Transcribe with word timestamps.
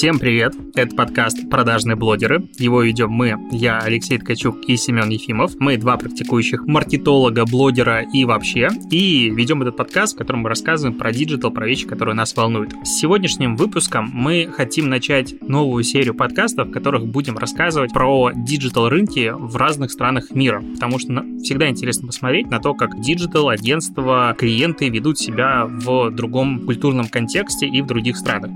Всем 0.00 0.18
привет! 0.18 0.54
Это 0.76 0.96
подкаст 0.96 1.50
«Продажные 1.50 1.94
блогеры». 1.94 2.48
Его 2.56 2.80
ведем 2.80 3.10
мы, 3.10 3.36
я, 3.52 3.80
Алексей 3.80 4.16
Ткачук 4.16 4.64
и 4.66 4.78
Семен 4.78 5.10
Ефимов. 5.10 5.56
Мы 5.58 5.76
два 5.76 5.98
практикующих 5.98 6.66
маркетолога, 6.66 7.44
блогера 7.44 8.00
и 8.10 8.24
вообще. 8.24 8.70
И 8.90 9.28
ведем 9.28 9.60
этот 9.60 9.76
подкаст, 9.76 10.14
в 10.14 10.16
котором 10.16 10.40
мы 10.40 10.48
рассказываем 10.48 10.96
про 10.96 11.12
digital, 11.12 11.50
про 11.50 11.66
вещи, 11.66 11.86
которые 11.86 12.14
нас 12.14 12.34
волнуют. 12.34 12.72
С 12.82 12.98
сегодняшним 12.98 13.56
выпуском 13.56 14.10
мы 14.10 14.48
хотим 14.50 14.88
начать 14.88 15.34
новую 15.42 15.84
серию 15.84 16.14
подкастов, 16.14 16.68
в 16.68 16.72
которых 16.72 17.06
будем 17.06 17.36
рассказывать 17.36 17.92
про 17.92 18.30
digital 18.34 18.88
рынки 18.88 19.30
в 19.36 19.54
разных 19.56 19.90
странах 19.90 20.30
мира. 20.30 20.64
Потому 20.72 20.98
что 20.98 21.22
всегда 21.42 21.68
интересно 21.68 22.06
посмотреть 22.06 22.50
на 22.50 22.58
то, 22.58 22.72
как 22.72 22.98
digital, 23.02 23.50
агентства, 23.50 24.34
клиенты 24.38 24.88
ведут 24.88 25.18
себя 25.18 25.66
в 25.66 26.10
другом 26.10 26.60
культурном 26.60 27.08
контексте 27.08 27.66
и 27.66 27.82
в 27.82 27.86
других 27.86 28.16
странах. 28.16 28.52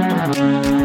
Música 0.00 0.79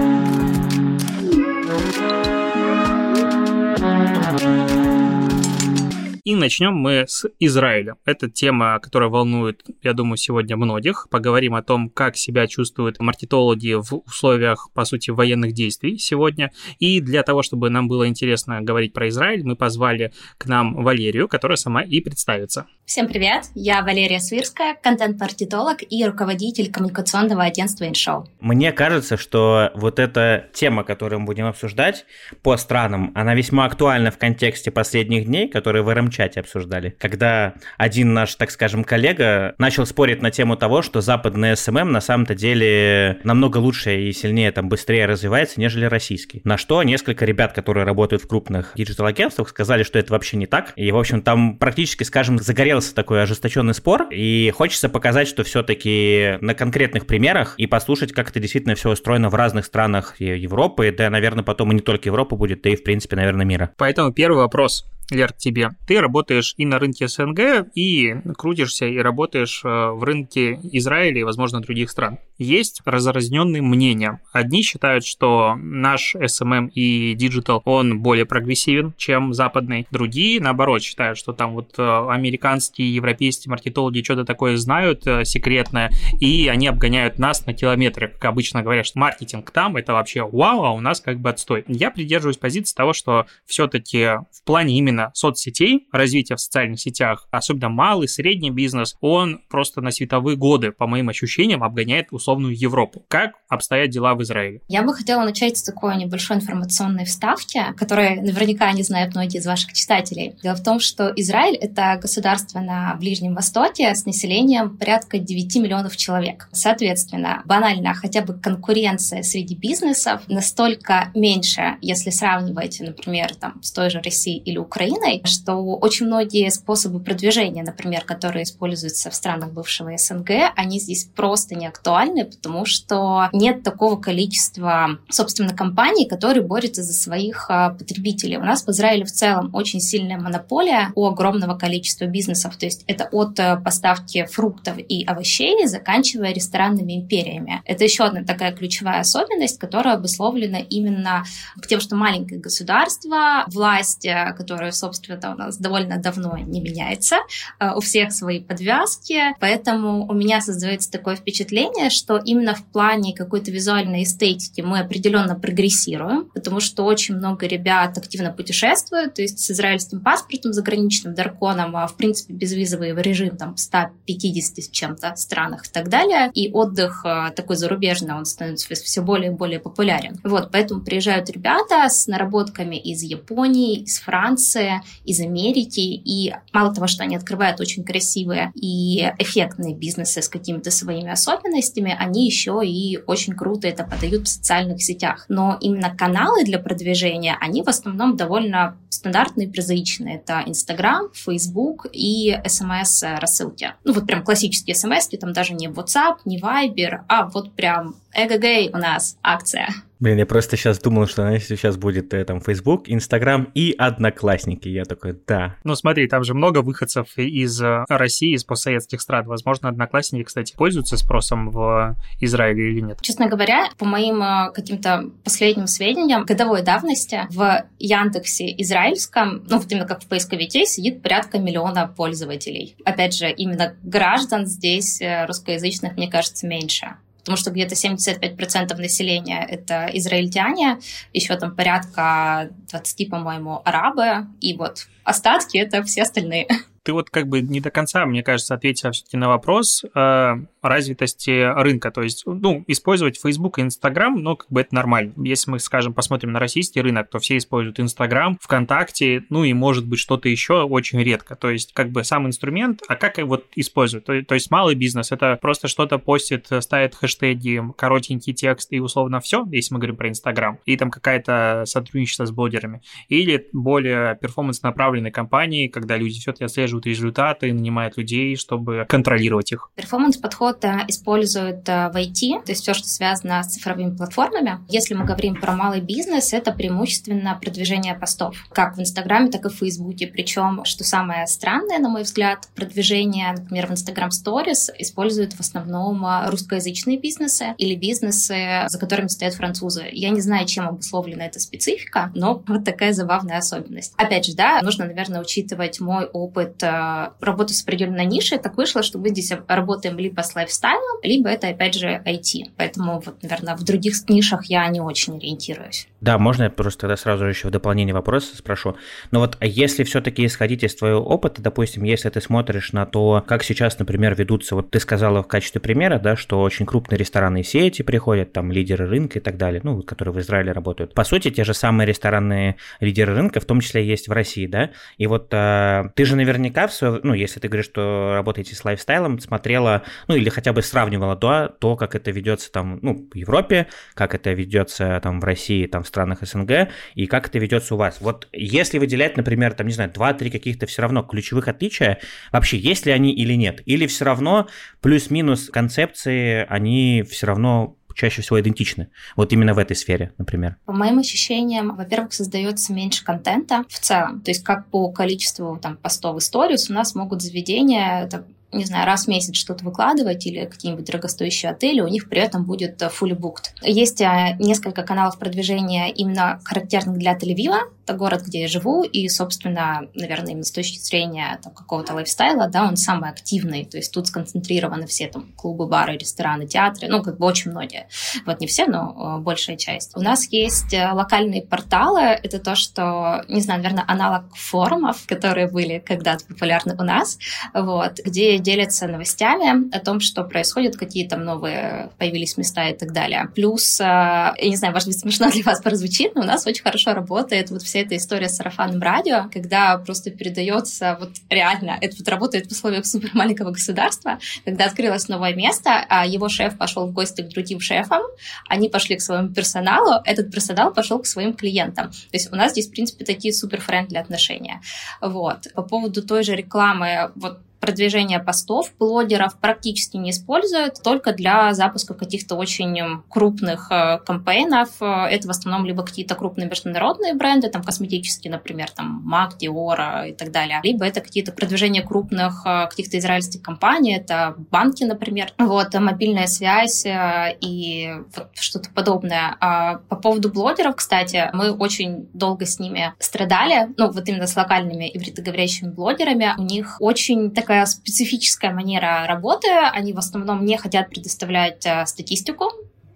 И 6.26 6.34
начнем 6.34 6.74
мы 6.74 7.06
с 7.08 7.28
Израиля. 7.40 7.98
Это 8.04 8.32
тема, 8.32 8.80
которая 8.80 9.12
волнует, 9.12 9.64
я 9.84 9.94
думаю, 9.94 10.18
сегодня 10.18 10.58
многих. 10.58 11.08
Поговорим 11.12 11.54
о 11.54 11.62
том, 11.62 11.88
как 11.88 12.18
себя 12.18 12.48
чувствуют 12.48 13.00
маркетологи 13.00 13.76
в 13.76 14.02
условиях, 14.08 14.70
по 14.74 14.86
сути, 14.86 15.12
военных 15.12 15.54
действий 15.54 16.00
сегодня. 16.00 16.52
И 16.80 17.00
для 17.00 17.22
того, 17.22 17.44
чтобы 17.44 17.70
нам 17.70 17.88
было 17.88 18.08
интересно 18.08 18.64
говорить 18.64 18.92
про 18.92 19.10
Израиль, 19.10 19.44
мы 19.44 19.56
позвали 19.56 20.14
к 20.40 20.48
нам 20.48 20.74
Валерию, 20.84 21.28
которая 21.28 21.58
сама 21.58 21.84
и 21.84 22.02
представится. 22.02 22.66
Всем 22.86 23.08
привет! 23.08 23.44
Я 23.54 23.84
Валерия 23.84 24.20
Свирская, 24.20 24.76
контент-маркетолог 24.82 25.84
и 25.88 26.04
руководитель 26.06 26.72
коммуникационного 26.72 27.44
агентства 27.44 27.86
InShow. 27.86 28.26
Мне 28.40 28.72
кажется, 28.72 29.18
что 29.18 29.70
вот 29.76 30.00
эта 30.00 30.50
тема, 30.54 30.84
которую 30.84 31.20
мы 31.20 31.28
будем 31.28 31.46
обсуждать 31.46 32.06
по 32.42 32.58
странам, 32.58 33.12
она 33.14 33.36
весьма 33.36 33.66
актуальна 33.66 34.10
в 34.10 34.18
контексте 34.18 34.72
последних 34.72 35.26
дней, 35.26 35.48
которые 35.50 35.84
в 35.84 35.94
РМ 35.94 36.15
чате 36.16 36.40
обсуждали, 36.40 36.96
когда 37.00 37.54
один 37.78 38.14
наш, 38.14 38.36
так 38.36 38.52
скажем, 38.52 38.84
коллега 38.84 39.56
начал 39.58 39.86
спорить 39.86 40.22
на 40.22 40.32
тему 40.32 40.56
того, 40.56 40.82
что 40.82 41.02
западный 41.02 41.56
SMM 41.56 41.92
на 41.92 42.02
самом-то 42.02 42.36
деле 42.36 43.20
намного 43.24 43.58
лучше 43.58 44.00
и 44.02 44.12
сильнее, 44.12 44.52
там, 44.52 44.70
быстрее 44.70 45.06
развивается, 45.06 45.60
нежели 45.60 45.86
российский. 45.86 46.42
На 46.44 46.58
что 46.58 46.82
несколько 46.84 47.26
ребят, 47.26 47.54
которые 47.54 47.86
работают 47.86 48.24
в 48.24 48.28
крупных 48.28 48.72
digital-агентствах, 48.76 49.50
сказали, 49.50 49.84
что 49.84 50.00
это 50.00 50.14
вообще 50.14 50.38
не 50.38 50.48
так. 50.48 50.74
И, 50.76 50.92
в 50.92 50.98
общем, 50.98 51.22
там 51.22 51.58
практически, 51.58 52.04
скажем, 52.04 52.40
загорелся 52.40 52.96
такой 52.96 53.22
ожесточенный 53.22 53.74
спор, 53.74 54.08
и 54.12 54.52
хочется 54.56 54.90
показать, 54.90 55.28
что 55.28 55.44
все-таки 55.44 56.38
на 56.42 56.54
конкретных 56.54 57.06
примерах 57.08 57.56
и 57.58 57.68
послушать, 57.68 58.14
как 58.14 58.30
это 58.30 58.40
действительно 58.40 58.76
все 58.76 58.92
устроено 58.92 59.30
в 59.30 59.36
разных 59.36 59.66
странах 59.66 60.16
Европы, 60.20 60.94
да, 60.98 61.10
наверное, 61.10 61.44
потом 61.44 61.72
и 61.72 61.76
не 61.76 61.82
только 61.82 62.10
Европы 62.10 62.36
будет, 62.36 62.62
да 62.62 62.70
и, 62.70 62.76
в 62.76 62.84
принципе, 62.84 63.16
наверное, 63.16 63.46
мира. 63.46 63.72
Поэтому 63.78 64.14
первый 64.14 64.38
вопрос. 64.38 64.86
Лер, 65.12 65.32
тебе. 65.34 65.72
Ты 65.88 66.02
работаешь 66.02 66.56
и 66.58 66.66
на 66.66 66.80
рынке 66.80 67.08
СНГ, 67.08 67.68
и 67.76 68.16
крутишься, 68.38 68.86
и 68.88 68.98
работаешь 68.98 69.62
э, 69.64 69.68
в 69.68 70.04
рынке 70.04 70.60
Израиля 70.74 71.20
и, 71.20 71.24
возможно, 71.24 71.62
других 71.62 71.92
стран. 71.92 72.18
Есть 72.38 72.82
разразненные 72.86 73.62
мнения. 73.62 74.20
Одни 74.34 74.62
считают, 74.64 75.06
что 75.06 75.56
наш 75.58 76.16
SMM 76.16 76.70
и 76.72 77.16
Digital, 77.16 77.62
он 77.66 78.00
более 78.00 78.26
прогрессивен, 78.26 78.94
чем 78.98 79.34
западный. 79.34 79.88
Другие, 79.92 80.42
наоборот, 80.42 80.82
считают, 80.82 81.18
что 81.18 81.34
там 81.34 81.54
вот 81.54 81.76
э, 81.78 82.08
американские, 82.10 82.94
европейские 82.94 83.52
маркетологи 83.52 84.02
что-то 84.02 84.26
такое 84.26 84.58
знают 84.58 85.06
э, 85.06 85.24
секретное, 85.24 85.92
и 86.20 86.48
они 86.48 86.68
обгоняют 86.68 87.20
нас 87.20 87.46
на 87.46 87.54
километры. 87.54 88.08
Как 88.08 88.26
обычно 88.26 88.64
говорят, 88.64 88.88
что 88.88 89.00
маркетинг 89.00 89.52
там, 89.52 89.78
это 89.78 89.94
вообще 89.94 90.24
вау, 90.24 90.64
а 90.64 90.72
у 90.72 90.82
нас 90.82 91.00
как 91.00 91.20
бы 91.20 91.30
отстой. 91.30 91.64
Я 91.68 91.92
придерживаюсь 91.92 92.38
позиции 92.38 92.76
того, 92.76 92.94
что 92.94 93.28
все-таки 93.46 94.06
в 94.32 94.44
плане 94.44 94.78
именно 94.78 94.95
именно 94.96 95.12
соцсетей, 95.14 95.88
развития 95.92 96.36
в 96.36 96.42
социальных 96.42 96.80
сетях, 96.80 97.28
особенно 97.32 97.70
малый, 97.70 98.08
средний 98.08 98.52
бизнес, 98.52 98.96
он 99.02 99.42
просто 99.50 99.82
на 99.82 99.92
световые 99.92 100.38
годы, 100.38 100.72
по 100.72 100.88
моим 100.88 101.10
ощущениям, 101.10 101.64
обгоняет 101.64 102.08
условную 102.12 102.58
Европу. 102.58 103.04
Как 103.08 103.34
обстоят 103.50 103.90
дела 103.90 104.16
в 104.16 104.24
Израиле? 104.24 104.62
Я 104.68 104.84
бы 104.84 104.94
хотела 104.94 105.24
начать 105.24 105.58
с 105.58 105.64
такой 105.64 105.98
небольшой 105.98 106.38
информационной 106.38 107.06
вставки, 107.06 107.62
которую 107.78 108.24
наверняка 108.24 108.72
не 108.72 108.84
знают 108.84 109.16
многие 109.16 109.40
из 109.40 109.46
ваших 109.46 109.74
читателей. 109.74 110.36
Дело 110.42 110.56
в 110.56 110.64
том, 110.64 110.80
что 110.80 111.12
Израиль— 111.16 111.56
это 111.62 111.98
государство 112.02 112.60
на 112.60 112.96
Ближнем 112.96 113.36
Востоке 113.36 113.94
с 113.94 114.06
населением 114.06 114.78
порядка 114.78 115.20
9 115.20 115.56
миллионов 115.58 115.98
человек. 115.98 116.48
Соответственно, 116.52 117.42
банально, 117.46 117.94
хотя 117.94 118.22
бы 118.22 118.34
конкуренция 118.34 119.24
среди 119.24 119.56
бизнесов 119.56 120.22
настолько 120.28 121.12
меньше, 121.14 121.78
если 121.82 122.10
сравнивать, 122.10 122.80
например, 122.80 123.36
там, 123.36 123.62
с 123.62 123.72
той 123.72 123.90
же 123.90 124.02
Россией 124.02 124.40
или 124.46 124.58
Украиной, 124.58 124.85
Украиной, 124.86 125.22
что 125.26 125.56
очень 125.56 126.06
многие 126.06 126.50
способы 126.50 127.00
продвижения, 127.00 127.64
например, 127.64 128.04
которые 128.06 128.44
используются 128.44 129.10
в 129.10 129.16
странах 129.16 129.52
бывшего 129.52 129.98
СНГ, 129.98 130.54
они 130.56 130.80
здесь 130.80 131.06
просто 131.06 131.56
не 131.56 131.68
актуальны, 131.68 132.26
потому 132.26 132.66
что 132.66 133.30
нет 133.34 133.64
такого 133.64 133.96
количества, 133.96 135.00
собственно, 135.10 135.54
компаний, 135.54 136.08
которые 136.08 136.44
борются 136.44 136.84
за 136.84 136.94
своих 136.94 137.50
а, 137.50 137.70
потребителей. 137.72 138.38
У 138.38 138.44
нас 138.44 138.66
в 138.66 138.70
Израиле 138.70 139.06
в 139.06 139.12
целом 139.12 139.50
очень 139.54 139.80
сильная 139.80 140.18
монополия 140.18 140.92
у 140.96 141.06
огромного 141.06 141.58
количества 141.58 142.06
бизнесов, 142.06 142.56
то 142.58 142.66
есть 142.66 142.84
это 142.88 143.08
от 143.12 143.40
а, 143.40 143.58
поставки 143.58 144.26
фруктов 144.32 144.78
и 144.78 145.04
овощей, 145.06 145.66
заканчивая 145.68 146.34
ресторанными 146.34 146.94
империями. 146.94 147.62
Это 147.66 147.84
еще 147.84 148.04
одна 148.04 148.24
такая 148.24 148.54
ключевая 148.54 149.00
особенность, 149.00 149.60
которая 149.60 149.96
обусловлена 149.96 150.60
именно 150.60 151.26
тем, 151.68 151.80
что 151.80 151.96
маленькое 151.96 152.40
государство, 152.40 153.44
власть, 153.48 154.06
а, 154.06 154.34
которая 154.34 154.72
собственно, 154.76 155.34
у 155.34 155.38
нас 155.38 155.58
довольно 155.58 155.98
давно 155.98 156.38
не 156.38 156.62
меняется. 156.62 157.18
Э, 157.60 157.74
у 157.76 157.80
всех 157.80 158.12
свои 158.12 158.40
подвязки, 158.40 159.36
поэтому 159.40 160.08
у 160.08 160.14
меня 160.14 160.42
создается 160.42 160.92
такое 160.92 161.16
впечатление, 161.16 161.90
что 161.90 162.18
именно 162.18 162.56
в 162.56 162.64
плане 162.66 163.14
какой-то 163.14 163.52
визуальной 163.52 164.04
эстетики 164.04 164.62
мы 164.62 164.80
определенно 164.80 165.36
прогрессируем, 165.36 166.30
потому 166.34 166.60
что 166.60 166.84
очень 166.84 167.16
много 167.16 167.48
ребят 167.48 167.98
активно 167.98 168.32
путешествуют, 168.32 169.16
то 169.16 169.22
есть 169.22 169.40
с 169.40 169.52
израильским 169.52 170.02
паспортом, 170.02 170.54
заграничным 170.54 171.14
дарконом, 171.14 171.76
а 171.76 171.88
в 171.88 171.96
принципе 171.96 172.34
безвизовый 172.34 172.94
режим 173.02 173.38
там 173.38 173.56
в 173.56 173.60
150 173.60 174.64
с 174.64 174.70
чем-то 174.70 175.16
странах 175.16 175.68
и 175.68 175.72
так 175.72 175.90
далее, 175.90 176.32
и 176.34 176.52
отдых 176.52 177.06
э, 177.06 177.32
такой 177.36 177.56
зарубежный, 177.56 178.16
он 178.16 178.26
становится 178.26 178.74
все 178.76 179.02
более 179.02 179.32
и 179.32 179.36
более 179.36 179.60
популярен. 179.60 180.20
Вот, 180.24 180.50
поэтому 180.52 180.82
приезжают 180.82 181.30
ребята 181.30 181.88
с 181.88 182.08
наработками 182.08 182.76
из 182.76 183.04
Японии, 183.04 183.82
из 183.82 184.00
Франции, 184.00 184.65
Китая, 184.66 184.82
из 185.04 185.20
Америки. 185.20 185.80
И 185.80 186.34
мало 186.52 186.74
того, 186.74 186.88
что 186.88 187.04
они 187.04 187.16
открывают 187.16 187.60
очень 187.60 187.84
красивые 187.84 188.52
и 188.56 189.12
эффектные 189.20 189.76
бизнесы 189.76 190.22
с 190.22 190.30
какими-то 190.30 190.72
своими 190.72 191.12
особенностями, 191.12 191.96
они 191.98 192.26
еще 192.26 192.62
и 192.64 193.00
очень 193.06 193.34
круто 193.34 193.68
это 193.68 193.84
подают 193.84 194.28
в 194.28 194.32
социальных 194.32 194.82
сетях. 194.82 195.26
Но 195.30 195.58
именно 195.62 195.96
каналы 195.96 196.44
для 196.44 196.60
продвижения, 196.60 197.38
они 197.40 197.62
в 197.62 197.70
основном 197.70 198.18
довольно 198.18 198.78
стандартные, 198.90 199.48
прозаичные. 199.48 200.18
Это 200.18 200.44
Инстаграм, 200.46 201.10
Фейсбук 201.14 201.88
и 201.92 202.38
смс-рассылки. 202.46 203.74
Ну 203.84 203.94
вот 203.94 204.08
прям 204.08 204.24
классические 204.24 204.76
смс, 204.76 205.08
там 205.20 205.34
даже 205.34 205.54
не 205.54 205.68
WhatsApp, 205.68 206.18
не 206.26 206.40
Viber, 206.40 207.02
а 207.08 207.28
вот 207.28 207.54
прям 207.54 207.96
эгэгэй 208.14 208.72
у 208.74 208.78
нас 208.78 209.18
акция. 209.22 209.70
Блин, 210.00 210.18
я 210.18 210.26
просто 210.26 210.58
сейчас 210.58 210.80
думал, 210.80 211.08
что 211.08 211.22
знаете, 211.22 211.46
сейчас 211.46 211.78
будет 211.78 212.14
э, 212.14 212.26
там 212.26 212.42
Facebook, 212.42 212.90
Instagram 212.90 213.50
и 213.54 213.74
Одноклассники. 213.78 214.68
Я 214.68 214.84
такой, 214.84 215.18
да. 215.26 215.56
Ну 215.64 215.76
смотри, 215.76 216.08
там 216.08 216.24
же 216.24 216.34
много 216.34 216.62
выходцев 216.62 217.18
из 217.18 217.62
э, 217.62 217.86
России, 217.88 218.36
из 218.36 218.44
постсоветских 218.44 219.02
стран. 219.02 219.26
Возможно, 219.26 219.70
Одноклассники, 219.70 220.24
кстати, 220.24 220.54
пользуются 220.56 220.98
спросом 220.98 221.50
в 221.50 221.96
Израиле 222.20 222.72
или 222.72 222.82
нет? 222.82 223.02
Честно 223.02 223.28
говоря, 223.28 223.70
по 223.78 223.86
моим 223.86 224.22
э, 224.22 224.52
каким-то 224.54 225.12
последним 225.24 225.68
сведениям, 225.68 226.26
годовой 226.26 226.62
давности 226.62 227.22
в 227.30 227.66
Яндексе 227.80 228.54
израильском, 228.62 229.46
ну 229.50 229.60
вот 229.60 229.72
именно 229.72 229.88
как 229.88 230.02
в 230.02 230.08
поисковике, 230.08 230.66
сидит 230.66 231.02
порядка 231.02 231.40
миллиона 231.40 231.88
пользователей. 231.88 232.76
Опять 232.84 233.16
же, 233.16 233.32
именно 233.32 233.76
граждан 233.84 234.46
здесь 234.46 235.02
русскоязычных, 235.28 235.96
мне 235.96 236.10
кажется, 236.10 236.48
меньше 236.48 236.96
потому 237.26 237.38
что 237.38 237.50
где-то 237.50 237.74
75% 237.74 238.78
населения— 238.78 239.44
это 239.50 239.90
израильтяне, 239.94 240.78
еще 241.12 241.36
там 241.38 241.56
порядка 241.56 242.52
20, 242.70 243.10
по-моему, 243.10 243.64
арабы, 243.66 244.28
и 244.42 244.56
вот 244.56 244.88
остатки— 245.04 245.58
это 245.58 245.82
все 245.82 246.04
остальные. 246.04 246.48
Ты 246.86 246.94
вот 246.94 247.10
как 247.10 247.28
бы 247.28 247.42
не 247.42 247.60
до 247.60 247.72
конца, 247.72 248.06
мне 248.06 248.22
кажется, 248.22 248.54
ответил 248.54 248.92
все-таки 248.92 249.18
на 249.18 249.28
вопрос 249.28 249.84
э, 249.84 250.36
развитости 250.62 251.52
рынка. 251.62 251.90
То 251.90 252.04
есть, 252.04 252.24
ну, 252.26 252.64
использовать 252.68 253.20
Facebook 253.20 253.58
и 253.58 253.64
Instagram, 253.64 254.22
ну, 254.22 254.38
как 254.38 254.52
бы 254.52 254.62
это 254.62 254.76
нормально. 254.76 255.14
Если 255.18 255.50
мы, 255.50 255.60
скажем, 255.60 255.94
посмотрим 255.94 256.32
на 256.32 256.40
российский 256.40 256.82
рынок, 256.82 257.10
то 257.10 257.18
все 257.18 257.38
используют 257.38 257.80
Instagram, 257.80 258.38
ВКонтакте, 258.40 259.24
ну 259.30 259.44
и, 259.44 259.54
может 259.54 259.88
быть, 259.88 260.00
что-то 260.00 260.30
еще 260.30 260.62
очень 260.62 261.02
редко. 261.02 261.36
То 261.36 261.50
есть, 261.50 261.74
как 261.74 261.90
бы 261.90 262.04
сам 262.04 262.28
инструмент, 262.28 262.82
а 262.88 262.96
как 262.96 263.18
его 263.18 263.42
использовать? 263.56 264.06
То, 264.06 264.24
то 264.24 264.36
есть, 264.36 264.52
малый 264.52 264.76
бизнес, 264.76 265.12
это 265.12 265.40
просто 265.42 265.68
что-то 265.68 265.98
постит, 265.98 266.48
ставит 266.60 266.94
хэштеги, 266.94 267.64
коротенький 267.76 268.34
текст 268.34 268.72
и 268.72 268.80
условно 268.80 269.20
все, 269.22 269.44
если 269.52 269.74
мы 269.74 269.80
говорим 269.80 269.98
про 269.98 270.10
Instagram, 270.10 270.60
и 270.66 270.78
там 270.78 270.92
какая-то 270.92 271.64
сотрудничество 271.66 272.26
с 272.26 272.32
блогерами. 272.32 272.82
Или 273.10 273.48
более 273.54 274.18
перформанс-направленные 274.22 275.12
компании, 275.12 275.68
когда 275.68 275.98
люди 275.98 276.20
все-таки 276.20 276.44
отслеживают 276.44 276.75
результаты, 276.84 277.54
нанимают 277.54 277.98
людей, 277.98 278.36
чтобы 278.36 278.86
контролировать 278.88 279.52
их. 279.52 279.70
Перформанс-подход 279.76 280.64
э, 280.66 280.86
используют 280.88 281.68
э, 281.70 281.90
в 281.90 281.96
IT, 281.96 282.44
то 282.46 282.52
есть 282.52 282.62
все, 282.62 282.74
что 282.74 282.88
связано 282.88 283.42
с 283.44 283.54
цифровыми 283.54 283.96
платформами. 283.96 284.60
Если 284.70 284.94
мы 284.94 285.06
говорим 285.06 285.36
про 285.36 285.54
малый 285.54 285.82
бизнес, 285.82 286.34
это 286.34 286.52
преимущественно 286.52 287.38
продвижение 287.42 287.96
постов, 287.96 288.36
как 288.50 288.78
в 288.78 288.80
Инстаграме, 288.80 289.30
так 289.30 289.46
и 289.46 289.50
в 289.50 289.54
Фейсбуке. 289.54 290.08
Причем, 290.08 290.64
что 290.66 290.84
самое 290.84 291.28
странное, 291.28 291.80
на 291.80 291.90
мой 291.90 292.04
взгляд, 292.04 292.50
продвижение, 292.56 293.32
например, 293.32 293.68
в 293.68 293.72
Инстаграм 293.72 294.10
Stories 294.10 294.72
используют 294.80 295.34
в 295.34 295.40
основном 295.40 296.06
э, 296.06 296.30
русскоязычные 296.30 296.98
бизнесы 297.00 297.56
или 297.58 297.76
бизнесы, 297.76 298.66
за 298.68 298.80
которыми 298.80 299.08
стоят 299.08 299.34
французы. 299.34 299.86
Я 299.92 300.10
не 300.10 300.22
знаю, 300.22 300.46
чем 300.46 300.68
обусловлена 300.68 301.26
эта 301.26 301.40
специфика, 301.40 302.12
но 302.16 302.44
вот 302.48 302.64
такая 302.64 302.94
забавная 302.94 303.38
особенность. 303.38 303.94
Опять 303.98 304.26
же, 304.26 304.36
да, 304.36 304.62
нужно, 304.62 304.86
наверное, 304.86 305.22
учитывать 305.22 305.80
мой 305.80 306.06
опыт 306.06 306.62
э, 306.68 307.24
работы 307.24 307.54
с 307.54 307.64
определенной 307.64 308.06
нишей. 308.06 308.38
Так 308.38 308.58
вышло, 308.58 308.84
что 308.84 309.00
мы 309.00 309.10
здесь 309.10 309.32
работаем 309.48 309.98
либо 309.98 310.22
с 310.22 310.36
лайфстайлом, 310.36 311.00
либо 311.04 311.30
это, 311.30 311.48
опять 311.48 311.76
же, 311.76 312.02
IT. 312.06 312.52
Поэтому, 312.58 313.02
вот, 313.06 313.22
наверное, 313.24 313.56
в 313.56 313.64
других 313.64 313.96
нишах 314.10 314.46
я 314.46 314.68
не 314.68 314.82
очень 314.82 315.18
ориентируюсь. 315.18 315.88
Да, 316.02 316.20
можно 316.20 316.44
я 316.44 316.50
просто 316.50 316.82
тогда 316.82 316.98
сразу 316.98 317.26
еще 317.26 317.48
в 317.48 317.52
дополнение 317.52 317.94
вопроса 317.94 318.38
спрошу. 318.38 318.76
Но 319.12 319.22
вот 319.22 319.38
а 319.40 319.46
если 319.48 319.84
все-таки 319.84 320.26
исходить 320.26 320.64
из 320.64 320.76
твоего 320.76 321.02
опыта, 321.02 321.42
допустим, 321.42 321.84
если 321.84 322.10
ты 322.10 322.22
смотришь 322.22 322.74
на 322.74 322.86
то, 322.86 323.24
как 323.28 323.44
сейчас, 323.44 323.80
например, 323.80 324.16
ведутся, 324.16 324.56
вот 324.56 324.70
ты 324.70 324.80
сказала 324.80 325.24
в 325.24 325.28
качестве 325.28 325.62
примера, 325.62 326.00
да, 326.00 326.16
что 326.16 326.42
очень 326.42 326.66
крупные 326.66 327.00
ресторанные 327.00 327.44
сети 327.44 327.82
приходят, 327.82 328.34
там 328.34 328.52
лидеры 328.52 328.88
рынка 328.88 329.20
и 329.20 329.22
так 329.22 329.38
далее, 329.38 329.62
ну, 329.64 329.82
которые 329.82 330.14
в 330.14 330.20
Израиле 330.20 330.52
работают. 330.52 330.94
По 330.94 331.04
сути, 331.04 331.32
те 331.32 331.44
же 331.44 331.54
самые 331.54 331.88
ресторанные 331.88 332.58
лидеры 332.80 333.16
рынка, 333.16 333.40
в 333.40 333.46
том 333.46 333.62
числе 333.62 333.86
есть 333.86 334.08
в 334.08 334.12
России, 334.12 334.48
да, 334.48 334.72
и 334.98 335.08
вот 335.08 335.30
а, 335.34 335.90
ты 335.96 336.06
же 336.06 336.16
наверняка 336.16 336.55
все, 336.68 337.00
ну, 337.04 337.14
если 337.14 337.40
ты 337.40 337.48
говоришь, 337.48 337.66
что 337.66 338.12
работаете 338.16 338.56
с 338.56 338.64
лайфстайлом, 338.64 339.20
смотрела, 339.20 339.84
ну, 340.08 340.16
или 340.16 340.30
хотя 340.30 340.54
бы 340.54 340.62
сравнивала 340.62 341.16
то, 341.16 341.50
то 341.60 341.76
как 341.76 341.96
это 341.96 342.12
ведется 342.12 342.52
там, 342.52 342.80
ну, 342.82 343.08
в 343.12 343.16
Европе, 343.16 343.68
как 343.94 344.16
это 344.16 344.32
ведется 344.34 345.00
там 345.04 345.20
в 345.20 345.24
России, 345.24 345.68
там 345.68 345.84
в 345.84 345.88
странах 345.88 346.20
СНГ, 346.22 346.70
и 346.96 347.06
как 347.08 347.28
это 347.28 347.40
ведется 347.40 347.76
у 347.76 347.78
вас. 347.78 348.00
Вот 348.00 348.28
если 348.32 348.80
выделять, 348.80 349.18
например, 349.18 349.54
там, 349.54 349.68
не 349.68 349.74
знаю, 349.74 349.92
два-три 349.92 350.30
каких-то 350.30 350.66
все 350.66 350.82
равно 350.82 351.04
ключевых 351.04 351.48
отличия, 351.48 352.00
вообще 352.32 352.58
есть 352.58 352.86
ли 352.86 352.92
они 352.92 353.14
или 353.14 353.34
нет? 353.34 353.62
Или 353.66 353.88
все 353.88 354.06
равно 354.06 354.48
плюс-минус 354.82 355.50
концепции, 355.50 356.46
они 356.50 357.04
все 357.10 357.28
равно 357.28 357.78
чаще 357.96 358.22
всего 358.22 358.40
идентичны. 358.40 358.90
Вот 359.16 359.34
именно 359.34 359.54
в 359.54 359.58
этой 359.58 359.76
сфере, 359.76 360.14
например. 360.18 360.58
По 360.66 360.74
моим 360.74 361.00
ощущениям, 361.00 361.76
во-первых, 361.76 362.14
создается 362.14 362.74
меньше 362.74 363.04
контента 363.04 363.64
в 363.70 363.80
целом. 363.80 364.22
То 364.22 364.30
есть 364.32 364.44
как 364.44 364.68
по 364.68 364.92
количеству 364.92 365.58
там, 365.62 365.78
постов 365.78 366.18
в 366.18 366.20
сторис 366.22 366.70
у 366.70 366.74
нас 366.74 366.94
могут 366.94 367.22
заведения 367.22 368.08
там, 368.08 368.26
не 368.52 368.64
знаю, 368.64 368.86
раз 368.86 369.06
в 369.06 369.08
месяц 369.10 369.36
что-то 369.36 369.66
выкладывать 369.66 370.26
или 370.26 370.46
какие-нибудь 370.46 370.86
дорогостоящие 370.86 371.52
отели, 371.52 371.82
у 371.82 371.90
них 371.90 372.08
при 372.08 372.22
этом 372.22 372.46
будет 372.46 372.82
fully 372.82 373.18
booked. 373.18 373.52
Есть 373.64 374.00
несколько 374.00 374.84
каналов 374.84 375.20
продвижения 375.20 375.92
именно 375.92 376.40
характерных 376.46 376.98
для 376.98 377.18
Тель-Авива, 377.18 377.60
это 377.86 377.94
город, 377.94 378.24
где 378.26 378.42
я 378.42 378.48
живу, 378.48 378.84
и, 378.84 379.08
собственно, 379.10 379.88
наверное, 379.94 380.32
именно 380.32 380.44
с 380.44 380.52
точки 380.52 380.80
зрения 380.80 381.40
там, 381.44 381.54
какого-то 381.54 381.94
лайфстайла, 381.94 382.48
да, 382.48 382.68
он 382.68 382.78
самый 382.78 383.12
активный, 383.12 383.64
то 383.66 383.78
есть 383.78 383.94
тут 383.94 384.08
сконцентрированы 384.08 384.88
все 384.88 385.08
там 385.08 385.32
клубы, 385.34 385.68
бары, 385.68 385.96
рестораны, 385.96 386.48
театры, 386.48 386.88
ну, 386.88 387.04
как 387.04 387.20
бы 387.20 387.28
очень 387.28 387.52
многие. 387.52 387.88
Вот 388.26 388.40
не 388.40 388.48
все, 388.48 388.66
но 388.66 389.18
э, 389.20 389.22
большая 389.22 389.56
часть. 389.56 389.96
У 389.96 390.02
нас 390.02 390.28
есть 390.32 390.74
э, 390.74 390.92
локальные 390.92 391.44
порталы, 391.44 392.02
это 392.02 392.40
то, 392.40 392.56
что, 392.56 393.24
не 393.28 393.42
знаю, 393.42 393.62
наверное, 393.62 393.86
аналог 393.88 394.36
форумов, 394.36 395.06
которые 395.06 395.48
были 395.48 395.78
когда-то 395.78 396.26
популярны 396.26 396.76
у 396.80 396.84
нас, 396.84 397.20
вот, 397.54 398.00
где 398.04 398.40
делятся 398.40 398.88
новостями 398.88 399.70
о 399.76 399.80
том, 399.80 400.00
что 400.00 400.24
происходит, 400.24 400.76
какие 400.76 401.08
там 401.08 401.24
новые 401.24 401.92
появились 402.00 402.36
места 402.38 402.68
и 402.68 402.76
так 402.76 402.94
далее. 402.94 403.30
Плюс, 403.36 403.80
э, 403.80 403.84
я 403.84 404.50
не 404.50 404.56
знаю, 404.56 404.74
может 404.74 404.88
быть, 404.88 405.00
смешно 405.00 405.30
для 405.30 405.44
вас 405.44 405.62
прозвучит, 405.62 406.16
но 406.16 406.22
у 406.22 406.26
нас 406.26 406.48
очень 406.48 406.64
хорошо 406.64 406.94
работает 406.94 407.52
вот 407.52 407.62
вся 407.76 407.82
эта 407.82 407.98
история 407.98 408.30
с 408.30 408.38
сарафанным 408.38 408.82
радио, 408.82 409.30
когда 409.30 409.78
просто 409.78 410.10
передается 410.10 410.96
вот 410.98 411.10
реально, 411.30 411.78
это 411.82 411.98
вот 411.98 412.08
работает 412.08 412.48
в 412.48 412.52
условиях 412.52 412.86
супер 412.86 413.10
маленького 413.14 413.52
государства, 413.52 414.18
когда 414.46 414.66
открылось 414.66 415.10
новое 415.10 415.36
место, 415.36 415.86
а 415.90 416.06
его 416.06 416.30
шеф 416.30 416.58
пошел 416.58 416.88
в 416.88 416.94
гости 416.94 417.22
к 417.22 417.28
другим 417.28 417.60
шефам, 417.60 418.02
они 418.48 418.70
пошли 418.70 418.96
к 418.96 419.02
своему 419.02 419.34
персоналу, 419.34 420.02
этот 420.06 420.32
персонал 420.32 420.74
пошел 420.74 421.00
к 421.00 421.06
своим 421.06 421.34
клиентам. 421.34 421.90
То 421.92 422.14
есть 422.14 422.32
у 422.32 422.36
нас 422.38 422.52
здесь, 422.52 422.68
в 422.68 422.72
принципе, 422.72 423.04
такие 423.04 423.34
супер 423.34 423.60
френдли 423.60 423.98
отношения. 423.98 424.62
Вот. 425.02 425.48
По 425.54 425.62
поводу 425.62 426.02
той 426.02 426.24
же 426.24 426.34
рекламы, 426.34 427.12
вот 427.16 427.40
продвижения 427.66 428.20
постов 428.20 428.72
блогеров 428.78 429.40
практически 429.40 429.98
не 429.98 430.12
используют, 430.12 430.84
только 430.84 431.14
для 431.14 431.52
запуска 431.56 431.96
каких-то 431.96 432.36
очень 432.36 433.02
крупных 433.10 433.72
э, 433.72 433.98
кампейнов. 434.06 434.70
Это 434.80 435.28
в 435.28 435.32
основном 435.32 435.66
либо 435.66 435.84
какие-то 435.84 436.14
крупные 436.14 436.48
международные 436.48 437.16
бренды, 437.16 437.50
там 437.50 437.64
косметические, 437.64 438.32
например, 438.32 438.70
там 438.70 439.04
MAC, 439.12 439.40
Dior 439.42 440.10
и 440.10 440.14
так 440.14 440.32
далее, 440.32 440.60
либо 440.64 440.86
это 440.86 441.02
какие-то 441.02 441.32
продвижения 441.32 441.82
крупных 441.82 442.44
э, 442.46 442.68
каких-то 442.70 443.00
израильских 443.00 443.42
компаний, 443.42 443.96
это 443.96 444.36
банки, 444.52 444.84
например, 444.84 445.32
вот, 445.40 445.74
мобильная 445.74 446.28
связь 446.28 446.86
э, 446.86 447.36
и 447.42 447.90
вот 448.16 448.30
что-то 448.34 448.70
подобное. 448.70 449.36
А 449.40 449.80
по 449.90 449.96
поводу 449.96 450.30
блогеров, 450.30 450.76
кстати, 450.76 451.30
мы 451.34 451.52
очень 451.52 452.10
долго 452.14 452.46
с 452.46 452.60
ними 452.60 452.94
страдали, 453.00 453.74
ну, 453.78 453.92
вот 453.92 454.08
именно 454.08 454.28
с 454.28 454.36
локальными 454.36 454.92
ивритоговорящими 454.94 455.72
блогерами. 455.72 456.34
У 456.38 456.44
них 456.44 456.78
очень 456.80 457.32
такая 457.32 457.55
специфическая 457.66 458.52
манера 458.52 459.06
работы. 459.08 459.48
Они 459.50 459.94
в 459.94 460.00
основном 460.00 460.46
не 460.46 460.58
хотят 460.58 460.90
предоставлять 460.90 461.66
э, 461.66 461.86
статистику 461.86 462.52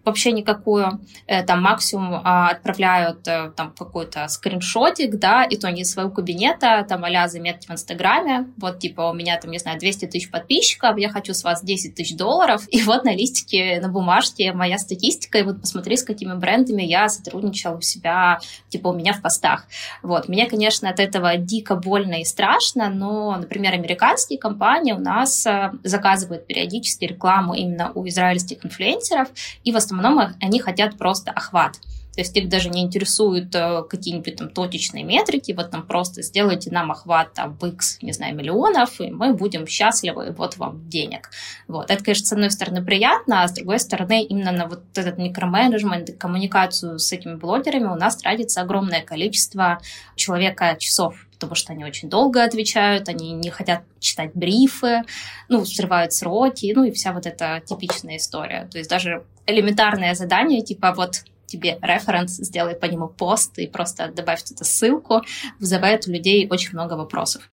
вообще 0.09 0.31
никакую, 0.31 0.99
э, 1.27 1.43
там 1.43 1.61
максимум 1.61 2.21
а, 2.23 2.49
отправляют 2.49 3.27
э, 3.27 3.51
там 3.55 3.73
какой-то 3.77 4.27
скриншотик, 4.27 5.17
да, 5.19 5.43
и 5.43 5.55
то 5.55 5.69
не 5.71 5.81
из 5.81 5.91
своего 5.91 6.11
кабинета, 6.11 6.85
там 6.87 7.03
а 7.05 7.27
заметки 7.27 7.67
в 7.67 7.71
Инстаграме, 7.71 8.47
вот 8.57 8.79
типа 8.79 9.09
у 9.09 9.13
меня 9.13 9.39
там, 9.39 9.51
не 9.51 9.59
знаю, 9.59 9.79
200 9.79 10.07
тысяч 10.07 10.29
подписчиков, 10.29 10.97
я 10.97 11.09
хочу 11.09 11.33
с 11.33 11.43
вас 11.43 11.63
10 11.63 11.95
тысяч 11.95 12.15
долларов, 12.15 12.63
и 12.69 12.81
вот 12.83 13.03
на 13.03 13.15
листике, 13.15 13.79
на 13.81 13.89
бумажке 13.89 14.53
моя 14.53 14.77
статистика, 14.77 15.39
и 15.39 15.43
вот 15.43 15.61
посмотри, 15.61 15.97
с 15.97 16.03
какими 16.03 16.33
брендами 16.33 16.83
я 16.83 17.09
сотрудничала 17.09 17.77
у 17.77 17.81
себя, 17.81 18.39
типа 18.69 18.89
у 18.89 18.93
меня 18.93 19.13
в 19.13 19.21
постах. 19.21 19.65
Вот, 20.01 20.27
мне, 20.27 20.45
конечно, 20.47 20.89
от 20.89 20.99
этого 20.99 21.37
дико 21.37 21.75
больно 21.75 22.21
и 22.21 22.25
страшно, 22.25 22.89
но, 22.89 23.37
например, 23.37 23.73
американские 23.73 24.39
компании 24.39 24.93
у 24.93 24.99
нас 24.99 25.45
э, 25.45 25.71
заказывают 25.83 26.47
периодически 26.47 27.05
рекламу 27.05 27.53
именно 27.53 27.91
у 27.95 28.07
израильских 28.07 28.65
инфлюенсеров, 28.65 29.29
и 29.63 29.71
в 29.71 29.75
основном 29.75 29.98
основном 29.99 30.35
они 30.41 30.59
хотят 30.59 30.97
просто 30.97 31.31
охват. 31.31 31.77
То 32.19 32.21
есть 32.21 32.35
их 32.35 32.49
даже 32.49 32.69
не 32.69 32.81
интересуют 32.81 33.55
э, 33.55 33.81
какие-нибудь 33.89 34.35
там 34.35 34.49
точечные 34.49 35.05
метрики, 35.05 35.53
вот 35.53 35.71
там 35.71 35.87
просто 35.87 36.21
сделайте 36.21 36.69
нам 36.69 36.91
охват 36.91 37.33
там, 37.33 37.57
в 37.57 37.65
X, 37.65 37.99
не 38.01 38.11
знаю, 38.11 38.35
миллионов, 38.35 38.99
и 38.99 39.09
мы 39.09 39.33
будем 39.33 39.65
счастливы, 39.65 40.35
вот 40.37 40.57
вам 40.57 40.89
денег. 40.89 41.29
Вот. 41.69 41.89
Это, 41.89 42.03
конечно, 42.03 42.25
с 42.25 42.33
одной 42.33 42.51
стороны 42.51 42.83
приятно, 42.83 43.43
а 43.43 43.47
с 43.47 43.53
другой 43.53 43.79
стороны 43.79 44.21
именно 44.21 44.51
на 44.51 44.67
вот 44.67 44.83
этот 44.95 45.17
микроменеджмент 45.17 46.09
и 46.09 46.11
коммуникацию 46.11 46.99
с 46.99 47.09
этими 47.13 47.35
блогерами 47.35 47.85
у 47.85 47.95
нас 47.95 48.17
тратится 48.17 48.59
огромное 48.59 49.01
количество 49.01 49.79
человека 50.17 50.75
часов 50.77 51.25
потому 51.39 51.55
что 51.55 51.71
они 51.71 51.85
очень 51.85 52.09
долго 52.09 52.43
отвечают, 52.43 53.07
они 53.07 53.31
не 53.31 53.49
хотят 53.49 53.83
читать 54.01 54.31
брифы, 54.33 55.03
ну, 55.47 55.63
срывают 55.63 56.11
сроки, 56.11 56.73
ну 56.75 56.83
и 56.83 56.91
вся 56.91 57.13
вот 57.13 57.25
эта 57.25 57.61
типичная 57.65 58.17
история. 58.17 58.67
То 58.69 58.77
есть 58.77 58.89
даже 58.89 59.23
элементарное 59.45 60.15
задание, 60.15 60.61
типа 60.61 60.93
вот 60.93 61.23
тебе 61.49 61.77
референс, 61.81 62.37
сделай 62.37 62.75
по 62.75 62.85
нему 62.85 63.07
пост 63.07 63.57
и 63.59 63.67
просто 63.67 64.11
добавь 64.15 64.43
туда 64.43 64.63
ссылку, 64.63 65.21
вызывает 65.59 66.07
у 66.07 66.11
людей 66.11 66.47
очень 66.49 66.71
много 66.73 66.93
вопросов. 66.93 67.49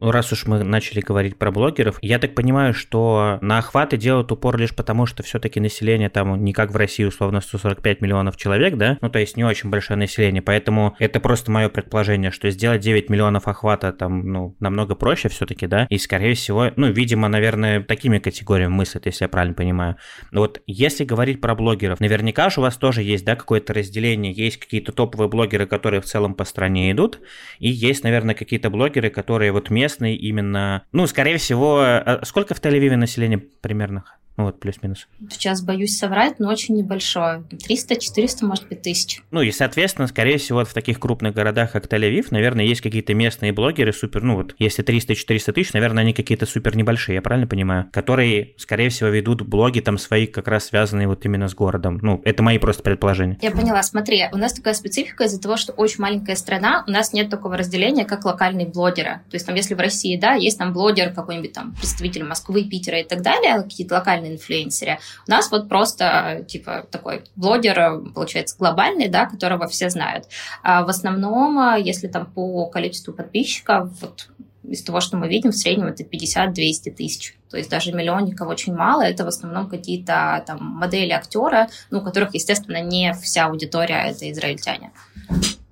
Раз 0.00 0.32
уж 0.32 0.46
мы 0.46 0.62
начали 0.62 1.00
говорить 1.00 1.36
про 1.38 1.50
блогеров, 1.50 1.98
я 2.02 2.18
так 2.18 2.34
понимаю, 2.34 2.74
что 2.74 3.38
на 3.40 3.58
охваты 3.58 3.96
делают 3.96 4.30
упор 4.32 4.56
лишь 4.56 4.74
потому, 4.74 5.06
что 5.06 5.22
все-таки 5.22 5.60
население 5.60 6.08
там 6.08 6.44
не 6.44 6.52
как 6.52 6.72
в 6.72 6.76
России, 6.76 7.04
условно, 7.04 7.40
145 7.40 8.00
миллионов 8.00 8.36
человек, 8.36 8.76
да? 8.76 8.98
Ну, 9.00 9.08
то 9.08 9.18
есть 9.18 9.36
не 9.36 9.44
очень 9.44 9.70
большое 9.70 9.98
население, 9.98 10.42
поэтому 10.42 10.96
это 10.98 11.20
просто 11.20 11.50
мое 11.50 11.68
предположение, 11.68 12.30
что 12.30 12.50
сделать 12.50 12.80
9 12.80 13.10
миллионов 13.10 13.48
охвата 13.48 13.92
там, 13.92 14.26
ну, 14.30 14.56
намного 14.60 14.94
проще 14.94 15.28
все-таки, 15.28 15.66
да? 15.66 15.86
И, 15.90 15.98
скорее 15.98 16.34
всего, 16.34 16.70
ну, 16.76 16.90
видимо, 16.90 17.28
наверное, 17.28 17.82
такими 17.82 18.18
категориями 18.18 18.72
мыслят, 18.72 19.06
если 19.06 19.24
я 19.24 19.28
правильно 19.28 19.54
понимаю. 19.54 19.96
Но 20.30 20.42
вот 20.42 20.62
если 20.66 21.04
говорить 21.04 21.40
про 21.40 21.54
блогеров, 21.54 22.00
наверняка 22.00 22.50
же 22.50 22.60
у 22.60 22.62
вас 22.62 22.76
тоже 22.76 23.02
есть, 23.02 23.24
да, 23.24 23.36
какое-то 23.36 23.72
разделение, 23.74 24.32
есть 24.32 24.58
какие-то 24.58 24.92
топовые 24.92 25.28
блогеры, 25.28 25.66
которые 25.66 26.00
в 26.00 26.04
целом 26.04 26.34
по 26.34 26.44
стране 26.44 26.92
идут, 26.92 27.20
и 27.58 27.68
есть, 27.68 28.04
наверное, 28.04 28.34
какие-то 28.34 28.70
блогеры, 28.70 29.10
которые 29.10 29.52
вот 29.52 29.70
местные 29.70 29.85
местный 29.86 30.16
именно... 30.16 30.82
Ну, 30.92 31.06
скорее 31.06 31.38
всего, 31.38 31.78
а 31.80 32.20
сколько 32.24 32.54
в 32.54 32.60
Тель-Авиве 32.60 32.96
населения 32.96 33.38
примерно? 33.38 34.04
Ну 34.36 34.44
вот, 34.44 34.60
плюс-минус. 34.60 35.08
Сейчас 35.30 35.62
боюсь 35.62 35.96
соврать, 35.96 36.38
но 36.38 36.48
очень 36.48 36.76
небольшое. 36.76 37.42
300-400, 37.50 38.44
может 38.44 38.68
быть, 38.68 38.82
тысяч. 38.82 39.22
Ну 39.30 39.40
и, 39.40 39.50
соответственно, 39.50 40.06
скорее 40.08 40.38
всего, 40.38 40.64
в 40.64 40.74
таких 40.74 41.00
крупных 41.00 41.34
городах, 41.34 41.72
как 41.72 41.86
Тель-Авив, 41.86 42.28
наверное, 42.30 42.64
есть 42.64 42.82
какие-то 42.82 43.14
местные 43.14 43.52
блогеры 43.52 43.92
супер, 43.92 44.22
ну 44.22 44.36
вот, 44.36 44.54
если 44.58 44.84
300-400 44.84 45.52
тысяч, 45.52 45.72
наверное, 45.72 46.02
они 46.02 46.12
какие-то 46.12 46.44
супер 46.44 46.76
небольшие, 46.76 47.16
я 47.16 47.22
правильно 47.22 47.46
понимаю? 47.46 47.88
Которые, 47.92 48.54
скорее 48.58 48.90
всего, 48.90 49.08
ведут 49.08 49.42
блоги 49.42 49.80
там 49.80 49.96
свои, 49.96 50.26
как 50.26 50.48
раз 50.48 50.66
связанные 50.66 51.08
вот 51.08 51.24
именно 51.24 51.48
с 51.48 51.54
городом. 51.54 51.98
Ну, 52.02 52.20
это 52.24 52.42
мои 52.42 52.58
просто 52.58 52.82
предположения. 52.82 53.38
Я 53.40 53.50
поняла, 53.50 53.82
смотри, 53.82 54.24
у 54.32 54.36
нас 54.36 54.52
такая 54.52 54.74
специфика 54.74 55.24
из-за 55.24 55.40
того, 55.40 55.56
что 55.56 55.72
очень 55.72 56.02
маленькая 56.02 56.36
страна, 56.36 56.84
у 56.86 56.90
нас 56.90 57.12
нет 57.12 57.30
такого 57.30 57.56
разделения, 57.56 58.04
как 58.04 58.24
локальные 58.24 58.66
блогеры. 58.66 59.20
То 59.30 59.34
есть 59.34 59.46
там, 59.46 59.54
если 59.54 59.74
в 59.74 59.80
России, 59.80 60.18
да, 60.18 60.34
есть 60.34 60.58
там 60.58 60.72
блогер 60.72 61.12
какой-нибудь 61.12 61.52
там, 61.52 61.74
представитель 61.74 62.24
Москвы, 62.24 62.64
Питера 62.64 63.00
и 63.00 63.04
так 63.04 63.22
далее, 63.22 63.62
какие-то 63.62 63.94
локальные 63.94 64.25
глобальный 64.26 64.34
инфлюенсере. 64.34 64.98
У 65.26 65.30
нас 65.30 65.50
вот 65.50 65.68
просто, 65.68 66.44
типа, 66.48 66.86
такой 66.90 67.24
блогер, 67.36 68.00
получается, 68.14 68.56
глобальный, 68.58 69.08
да, 69.08 69.26
которого 69.26 69.66
все 69.66 69.90
знают. 69.90 70.26
А 70.62 70.84
в 70.84 70.88
основном, 70.88 71.76
если 71.76 72.08
там 72.08 72.26
по 72.26 72.66
количеству 72.66 73.12
подписчиков, 73.12 73.90
вот 74.00 74.28
из 74.68 74.82
того, 74.82 75.00
что 75.00 75.16
мы 75.16 75.28
видим, 75.28 75.52
в 75.52 75.56
среднем 75.56 75.86
это 75.86 76.02
50-200 76.02 76.90
тысяч. 76.96 77.36
То 77.50 77.56
есть 77.56 77.70
даже 77.70 77.92
миллионников 77.92 78.48
очень 78.48 78.74
мало. 78.74 79.02
Это 79.02 79.24
в 79.24 79.28
основном 79.28 79.68
какие-то 79.68 80.42
там 80.44 80.58
модели 80.60 81.12
актера, 81.12 81.68
ну, 81.90 81.98
у 81.98 82.02
которых, 82.02 82.34
естественно, 82.34 82.82
не 82.82 83.12
вся 83.12 83.46
аудитория 83.46 84.10
это 84.10 84.28
израильтяне. 84.32 84.90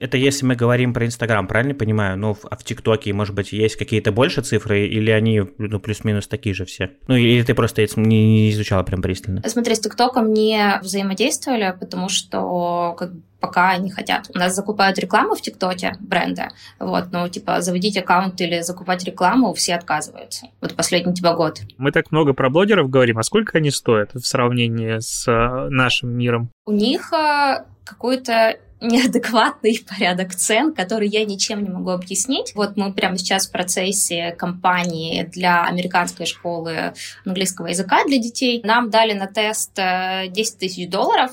Это 0.04 0.18
если 0.18 0.44
мы 0.44 0.54
говорим 0.54 0.92
про 0.92 1.06
Инстаграм, 1.06 1.46
правильно 1.46 1.74
понимаю? 1.74 2.18
Ну, 2.18 2.36
а 2.50 2.56
в 2.58 2.62
ТикТоке, 2.62 3.14
может 3.14 3.34
быть, 3.34 3.54
есть 3.54 3.76
какие-то 3.76 4.12
больше 4.12 4.42
цифры, 4.42 4.86
или 4.86 5.10
они 5.10 5.44
ну, 5.56 5.80
плюс-минус 5.80 6.26
такие 6.26 6.54
же 6.54 6.66
все? 6.66 6.90
Ну, 7.08 7.16
или 7.16 7.42
ты 7.42 7.54
просто 7.54 7.86
не, 7.96 8.26
не 8.26 8.50
изучала 8.50 8.82
прям 8.82 9.00
пристально? 9.00 9.42
Смотри, 9.46 9.74
с 9.74 9.80
ТикТоком 9.80 10.34
не 10.34 10.78
взаимодействовали, 10.82 11.74
потому 11.80 12.10
что 12.10 12.94
как 12.98 13.12
пока 13.40 13.78
не 13.78 13.90
хотят. 13.90 14.30
У 14.34 14.38
нас 14.38 14.54
закупают 14.54 14.98
рекламу 14.98 15.36
в 15.36 15.40
ТикТоке 15.40 15.96
бренда, 16.00 16.50
вот, 16.78 17.06
ну, 17.10 17.26
типа, 17.30 17.62
заводить 17.62 17.96
аккаунт 17.96 18.38
или 18.42 18.60
закупать 18.60 19.04
рекламу 19.04 19.54
все 19.54 19.74
отказываются. 19.74 20.48
Вот 20.60 20.74
последний, 20.74 21.14
типа, 21.14 21.32
год. 21.32 21.60
Мы 21.78 21.92
так 21.92 22.12
много 22.12 22.34
про 22.34 22.50
блогеров 22.50 22.90
говорим, 22.90 23.18
а 23.18 23.22
сколько 23.22 23.56
они 23.56 23.70
стоят 23.70 24.12
в 24.12 24.24
сравнении 24.26 24.98
с 24.98 25.26
э, 25.26 25.68
нашим 25.70 26.10
миром? 26.10 26.50
У 26.66 26.72
них 26.72 27.10
э, 27.12 27.64
какой-то 27.84 28.58
неадекватный 28.84 29.84
порядок 29.88 30.34
цен, 30.34 30.72
который 30.74 31.08
я 31.08 31.24
ничем 31.24 31.62
не 31.62 31.70
могу 31.70 31.90
объяснить. 31.90 32.52
Вот 32.54 32.76
мы 32.76 32.92
прямо 32.92 33.18
сейчас 33.18 33.48
в 33.48 33.52
процессе 33.52 34.32
кампании 34.32 35.24
для 35.24 35.64
американской 35.64 36.26
школы 36.26 36.94
английского 37.24 37.68
языка 37.68 38.04
для 38.06 38.18
детей. 38.18 38.60
Нам 38.64 38.90
дали 38.90 39.12
на 39.12 39.26
тест 39.26 39.72
10 39.74 39.78
э, 39.78 40.58
тысяч 40.58 40.88
долларов 40.88 41.32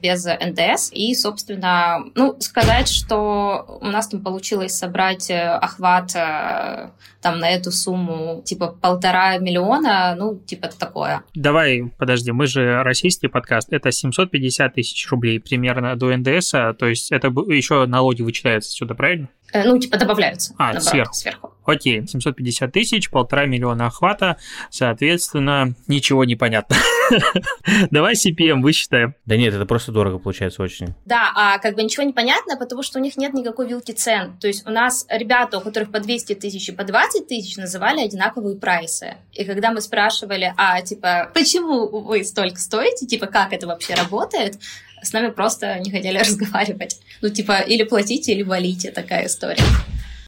без 0.00 0.24
НДС. 0.24 0.90
И, 0.92 1.14
собственно, 1.14 2.04
ну, 2.14 2.36
сказать, 2.40 2.88
что 2.88 3.78
у 3.80 3.86
нас 3.86 4.08
там 4.08 4.22
получилось 4.22 4.72
собрать 4.76 5.30
э, 5.30 5.40
охват 5.40 6.14
э, 6.14 6.90
там 7.20 7.38
на 7.38 7.50
эту 7.50 7.70
сумму 7.70 8.42
типа 8.44 8.68
полтора 8.68 9.38
миллиона, 9.38 10.14
ну, 10.16 10.38
типа 10.38 10.68
такое. 10.68 11.22
Давай, 11.34 11.92
подожди, 11.98 12.32
мы 12.32 12.46
же 12.46 12.82
российский 12.82 13.28
подкаст, 13.28 13.72
это 13.72 13.92
750 13.92 14.74
тысяч 14.74 15.10
рублей 15.10 15.40
примерно 15.40 15.96
до 15.96 16.16
НДС, 16.16 16.50
то 16.50 16.86
есть 16.86 17.12
это 17.12 17.28
еще 17.28 17.86
налоги 17.86 18.22
вычитаются 18.22 18.70
сюда, 18.70 18.94
правильно? 18.94 19.28
Э, 19.52 19.64
ну, 19.64 19.78
типа 19.78 19.98
добавляются. 19.98 20.54
А, 20.58 20.72
наоборот, 20.72 20.84
сверху. 20.84 21.14
сверху. 21.14 21.54
Окей, 21.64 22.06
750 22.06 22.72
тысяч, 22.72 23.10
полтора 23.10 23.46
миллиона 23.46 23.86
охвата, 23.86 24.38
соответственно, 24.70 25.74
ничего 25.86 26.24
не 26.24 26.34
понятно. 26.34 26.76
Давай 27.90 28.14
CPM 28.14 28.60
высчитаем. 28.60 29.14
Да 29.26 29.36
нет, 29.36 29.54
это 29.54 29.66
просто 29.66 29.92
дорого 29.92 30.18
получается 30.18 30.62
очень. 30.62 30.94
Да, 31.04 31.30
а 31.34 31.58
как 31.58 31.76
бы 31.76 31.82
ничего 31.82 32.02
не 32.04 32.12
понятно, 32.12 32.56
потому 32.56 32.82
что 32.82 32.98
у 32.98 33.02
них 33.02 33.16
нет 33.16 33.34
никакой 33.34 33.68
вилки 33.68 33.92
цен. 33.92 34.36
То 34.40 34.48
есть 34.48 34.66
у 34.66 34.70
нас 34.70 35.06
ребята, 35.08 35.58
у 35.58 35.60
которых 35.60 35.92
по 35.92 36.00
200 36.00 36.34
тысяч 36.34 36.68
и 36.68 36.72
по 36.72 36.84
20 36.84 37.28
тысяч, 37.28 37.56
называли 37.56 38.00
одинаковые 38.00 38.56
прайсы. 38.56 39.16
И 39.32 39.44
когда 39.44 39.70
мы 39.70 39.80
спрашивали, 39.80 40.52
а, 40.56 40.80
типа, 40.82 41.30
почему 41.34 41.86
вы 41.86 42.24
столько 42.24 42.58
стоите, 42.58 43.06
типа, 43.06 43.26
как 43.26 43.52
это 43.52 43.66
вообще 43.66 43.94
работает, 43.94 44.58
с 45.02 45.12
нами 45.12 45.30
просто 45.30 45.78
не 45.78 45.90
хотели 45.90 46.18
разговаривать. 46.26 47.00
Ну, 47.22 47.28
типа, 47.28 47.60
или 47.60 47.84
платите, 47.84 48.32
или 48.32 48.42
валите, 48.42 48.90
такая 48.90 49.26
история. 49.26 49.62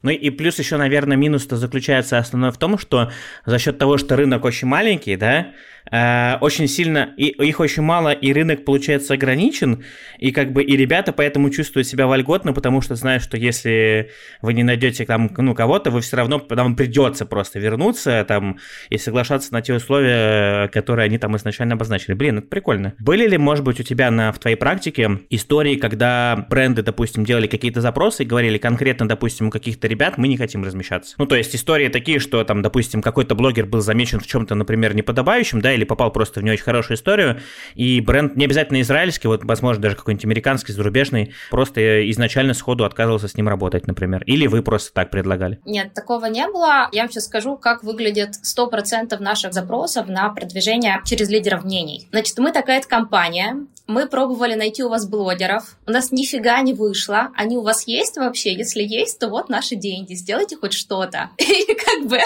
Ну 0.03 0.11
и 0.11 0.29
плюс 0.31 0.59
еще, 0.59 0.75
наверное, 0.75 1.15
минус-то 1.15 1.55
заключается 1.55 2.17
основной 2.17 2.51
в 2.51 2.57
том, 2.57 2.77
что 2.77 3.11
за 3.45 3.57
счет 3.57 3.77
того, 3.77 3.97
что 3.97 4.17
рынок 4.17 4.43
очень 4.43 4.67
маленький, 4.67 5.15
да, 5.15 5.53
Э, 5.91 6.37
очень 6.39 6.67
сильно, 6.67 7.13
и 7.17 7.27
их 7.27 7.59
очень 7.59 7.83
мало, 7.83 8.11
и 8.11 8.31
рынок, 8.31 8.65
получается, 8.65 9.13
ограничен, 9.13 9.83
и 10.17 10.31
как 10.31 10.53
бы 10.53 10.63
и 10.63 10.77
ребята 10.77 11.11
поэтому 11.11 11.49
чувствуют 11.49 11.87
себя 11.87 12.07
вольготно, 12.07 12.53
потому 12.53 12.81
что 12.81 12.95
знают, 12.95 13.23
что 13.23 13.37
если 13.37 14.09
вы 14.41 14.53
не 14.53 14.63
найдете 14.63 15.05
там, 15.05 15.29
ну, 15.37 15.53
кого-то, 15.53 15.91
вы 15.91 16.01
все 16.01 16.17
равно, 16.17 16.41
вам 16.49 16.75
придется 16.75 17.25
просто 17.25 17.59
вернуться 17.59 18.25
там 18.27 18.57
и 18.89 18.97
соглашаться 18.97 19.53
на 19.53 19.61
те 19.61 19.73
условия, 19.73 20.67
которые 20.69 21.05
они 21.05 21.17
там 21.17 21.35
изначально 21.37 21.75
обозначили. 21.75 22.13
Блин, 22.13 22.39
это 22.39 22.47
прикольно. 22.47 22.93
Были 22.99 23.27
ли, 23.27 23.37
может 23.37 23.65
быть, 23.65 23.79
у 23.79 23.83
тебя 23.83 24.09
на, 24.09 24.31
в 24.31 24.39
твоей 24.39 24.55
практике 24.55 25.19
истории, 25.29 25.75
когда 25.75 26.45
бренды, 26.49 26.81
допустим, 26.81 27.25
делали 27.25 27.47
какие-то 27.47 27.81
запросы 27.81 28.23
и 28.23 28.25
говорили 28.25 28.57
конкретно, 28.57 29.07
допустим, 29.07 29.47
у 29.47 29.51
каких-то 29.51 29.87
ребят, 29.87 30.17
мы 30.17 30.27
не 30.27 30.37
хотим 30.37 30.63
размещаться? 30.63 31.15
Ну, 31.17 31.25
то 31.25 31.35
есть 31.35 31.55
истории 31.55 31.89
такие, 31.89 32.19
что 32.19 32.43
там, 32.43 32.61
допустим, 32.61 33.01
какой-то 33.01 33.35
блогер 33.35 33.65
был 33.65 33.81
замечен 33.81 34.19
в 34.19 34.27
чем-то, 34.27 34.55
например, 34.55 34.95
неподобающем, 34.95 35.61
да, 35.61 35.72
или 35.75 35.83
попал 35.83 36.11
просто 36.11 36.39
в 36.39 36.43
не 36.43 36.51
очень 36.51 36.63
хорошую 36.63 36.97
историю, 36.97 37.39
и 37.75 38.01
бренд 38.01 38.35
не 38.35 38.45
обязательно 38.45 38.81
израильский, 38.81 39.27
вот, 39.27 39.43
возможно, 39.43 39.81
даже 39.81 39.95
какой-нибудь 39.95 40.25
американский, 40.25 40.73
зарубежный, 40.73 41.33
просто 41.49 42.09
изначально 42.11 42.53
сходу 42.53 42.85
отказывался 42.85 43.27
с 43.27 43.35
ним 43.35 43.47
работать, 43.47 43.87
например. 43.87 44.23
Или 44.25 44.47
вы 44.47 44.61
просто 44.61 44.93
так 44.93 45.09
предлагали? 45.09 45.59
Нет, 45.65 45.93
такого 45.93 46.25
не 46.25 46.47
было. 46.47 46.89
Я 46.91 47.03
вам 47.03 47.11
сейчас 47.11 47.25
скажу, 47.25 47.57
как 47.57 47.83
выглядит 47.83 48.35
100% 48.43 49.17
наших 49.19 49.53
запросов 49.53 50.07
на 50.07 50.29
продвижение 50.29 51.01
через 51.05 51.29
лидеров 51.29 51.63
мнений. 51.63 52.07
Значит, 52.11 52.37
мы 52.37 52.51
такая 52.51 52.81
компания, 52.81 53.65
мы 53.87 54.07
пробовали 54.07 54.55
найти 54.55 54.83
у 54.83 54.89
вас 54.89 55.07
блогеров, 55.07 55.77
у 55.85 55.91
нас 55.91 56.11
нифига 56.11 56.61
не 56.61 56.73
вышло, 56.73 57.31
они 57.35 57.57
у 57.57 57.61
вас 57.61 57.87
есть 57.87 58.17
вообще? 58.17 58.53
Если 58.53 58.83
есть, 58.83 59.19
то 59.19 59.27
вот 59.27 59.49
наши 59.49 59.75
деньги, 59.75 60.13
сделайте 60.13 60.57
хоть 60.57 60.73
что-то. 60.73 61.29
И 61.37 61.73
как 61.73 62.07
бы 62.07 62.19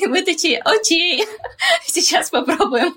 и 0.00 0.06
мы 0.06 0.22
такие, 0.22 0.60
окей, 0.60 1.24
сейчас 1.84 2.30
попробуем 2.30 2.94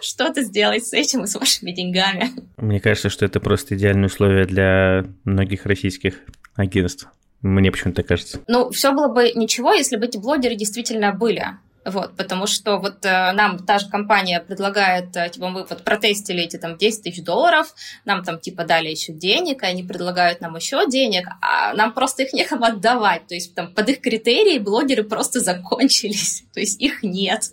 что-то 0.00 0.42
сделать 0.42 0.86
с 0.86 0.92
этим 0.92 1.24
и 1.24 1.26
с 1.26 1.34
вашими 1.34 1.70
деньгами. 1.70 2.30
Мне 2.56 2.80
кажется, 2.80 3.10
что 3.10 3.24
это 3.24 3.40
просто 3.40 3.76
идеальные 3.76 4.06
условия 4.06 4.46
для 4.46 5.04
многих 5.24 5.66
российских 5.66 6.20
агентств. 6.54 7.08
Мне 7.42 7.70
почему-то 7.70 8.02
кажется. 8.02 8.40
Ну, 8.48 8.70
все 8.70 8.92
было 8.92 9.08
бы 9.08 9.30
ничего, 9.34 9.72
если 9.72 9.96
бы 9.96 10.06
эти 10.06 10.16
блогеры 10.16 10.54
действительно 10.54 11.12
были. 11.12 11.44
Вот, 11.86 12.16
потому 12.16 12.48
что 12.48 12.78
вот 12.78 13.04
э, 13.04 13.32
нам 13.32 13.58
та 13.58 13.78
же 13.78 13.88
компания 13.88 14.40
предлагает, 14.40 15.16
э, 15.16 15.30
типа, 15.30 15.48
мы 15.48 15.64
вот 15.64 15.84
протестили 15.84 16.42
эти 16.42 16.56
там 16.56 16.76
10 16.76 17.04
тысяч 17.04 17.22
долларов, 17.22 17.72
нам 18.04 18.24
там 18.24 18.40
типа 18.40 18.64
дали 18.64 18.88
еще 18.88 19.12
денег, 19.12 19.62
они 19.62 19.84
предлагают 19.84 20.40
нам 20.40 20.56
еще 20.56 20.88
денег, 20.88 21.28
а 21.40 21.74
нам 21.74 21.94
просто 21.94 22.24
их 22.24 22.32
некому 22.34 22.64
отдавать. 22.64 23.28
То 23.28 23.34
есть 23.34 23.54
там 23.54 23.72
под 23.72 23.88
их 23.88 24.00
критерии 24.00 24.58
блогеры 24.58 25.04
просто 25.04 25.38
закончились. 25.38 26.44
То 26.54 26.60
есть 26.60 26.80
их 26.80 27.04
нет. 27.04 27.52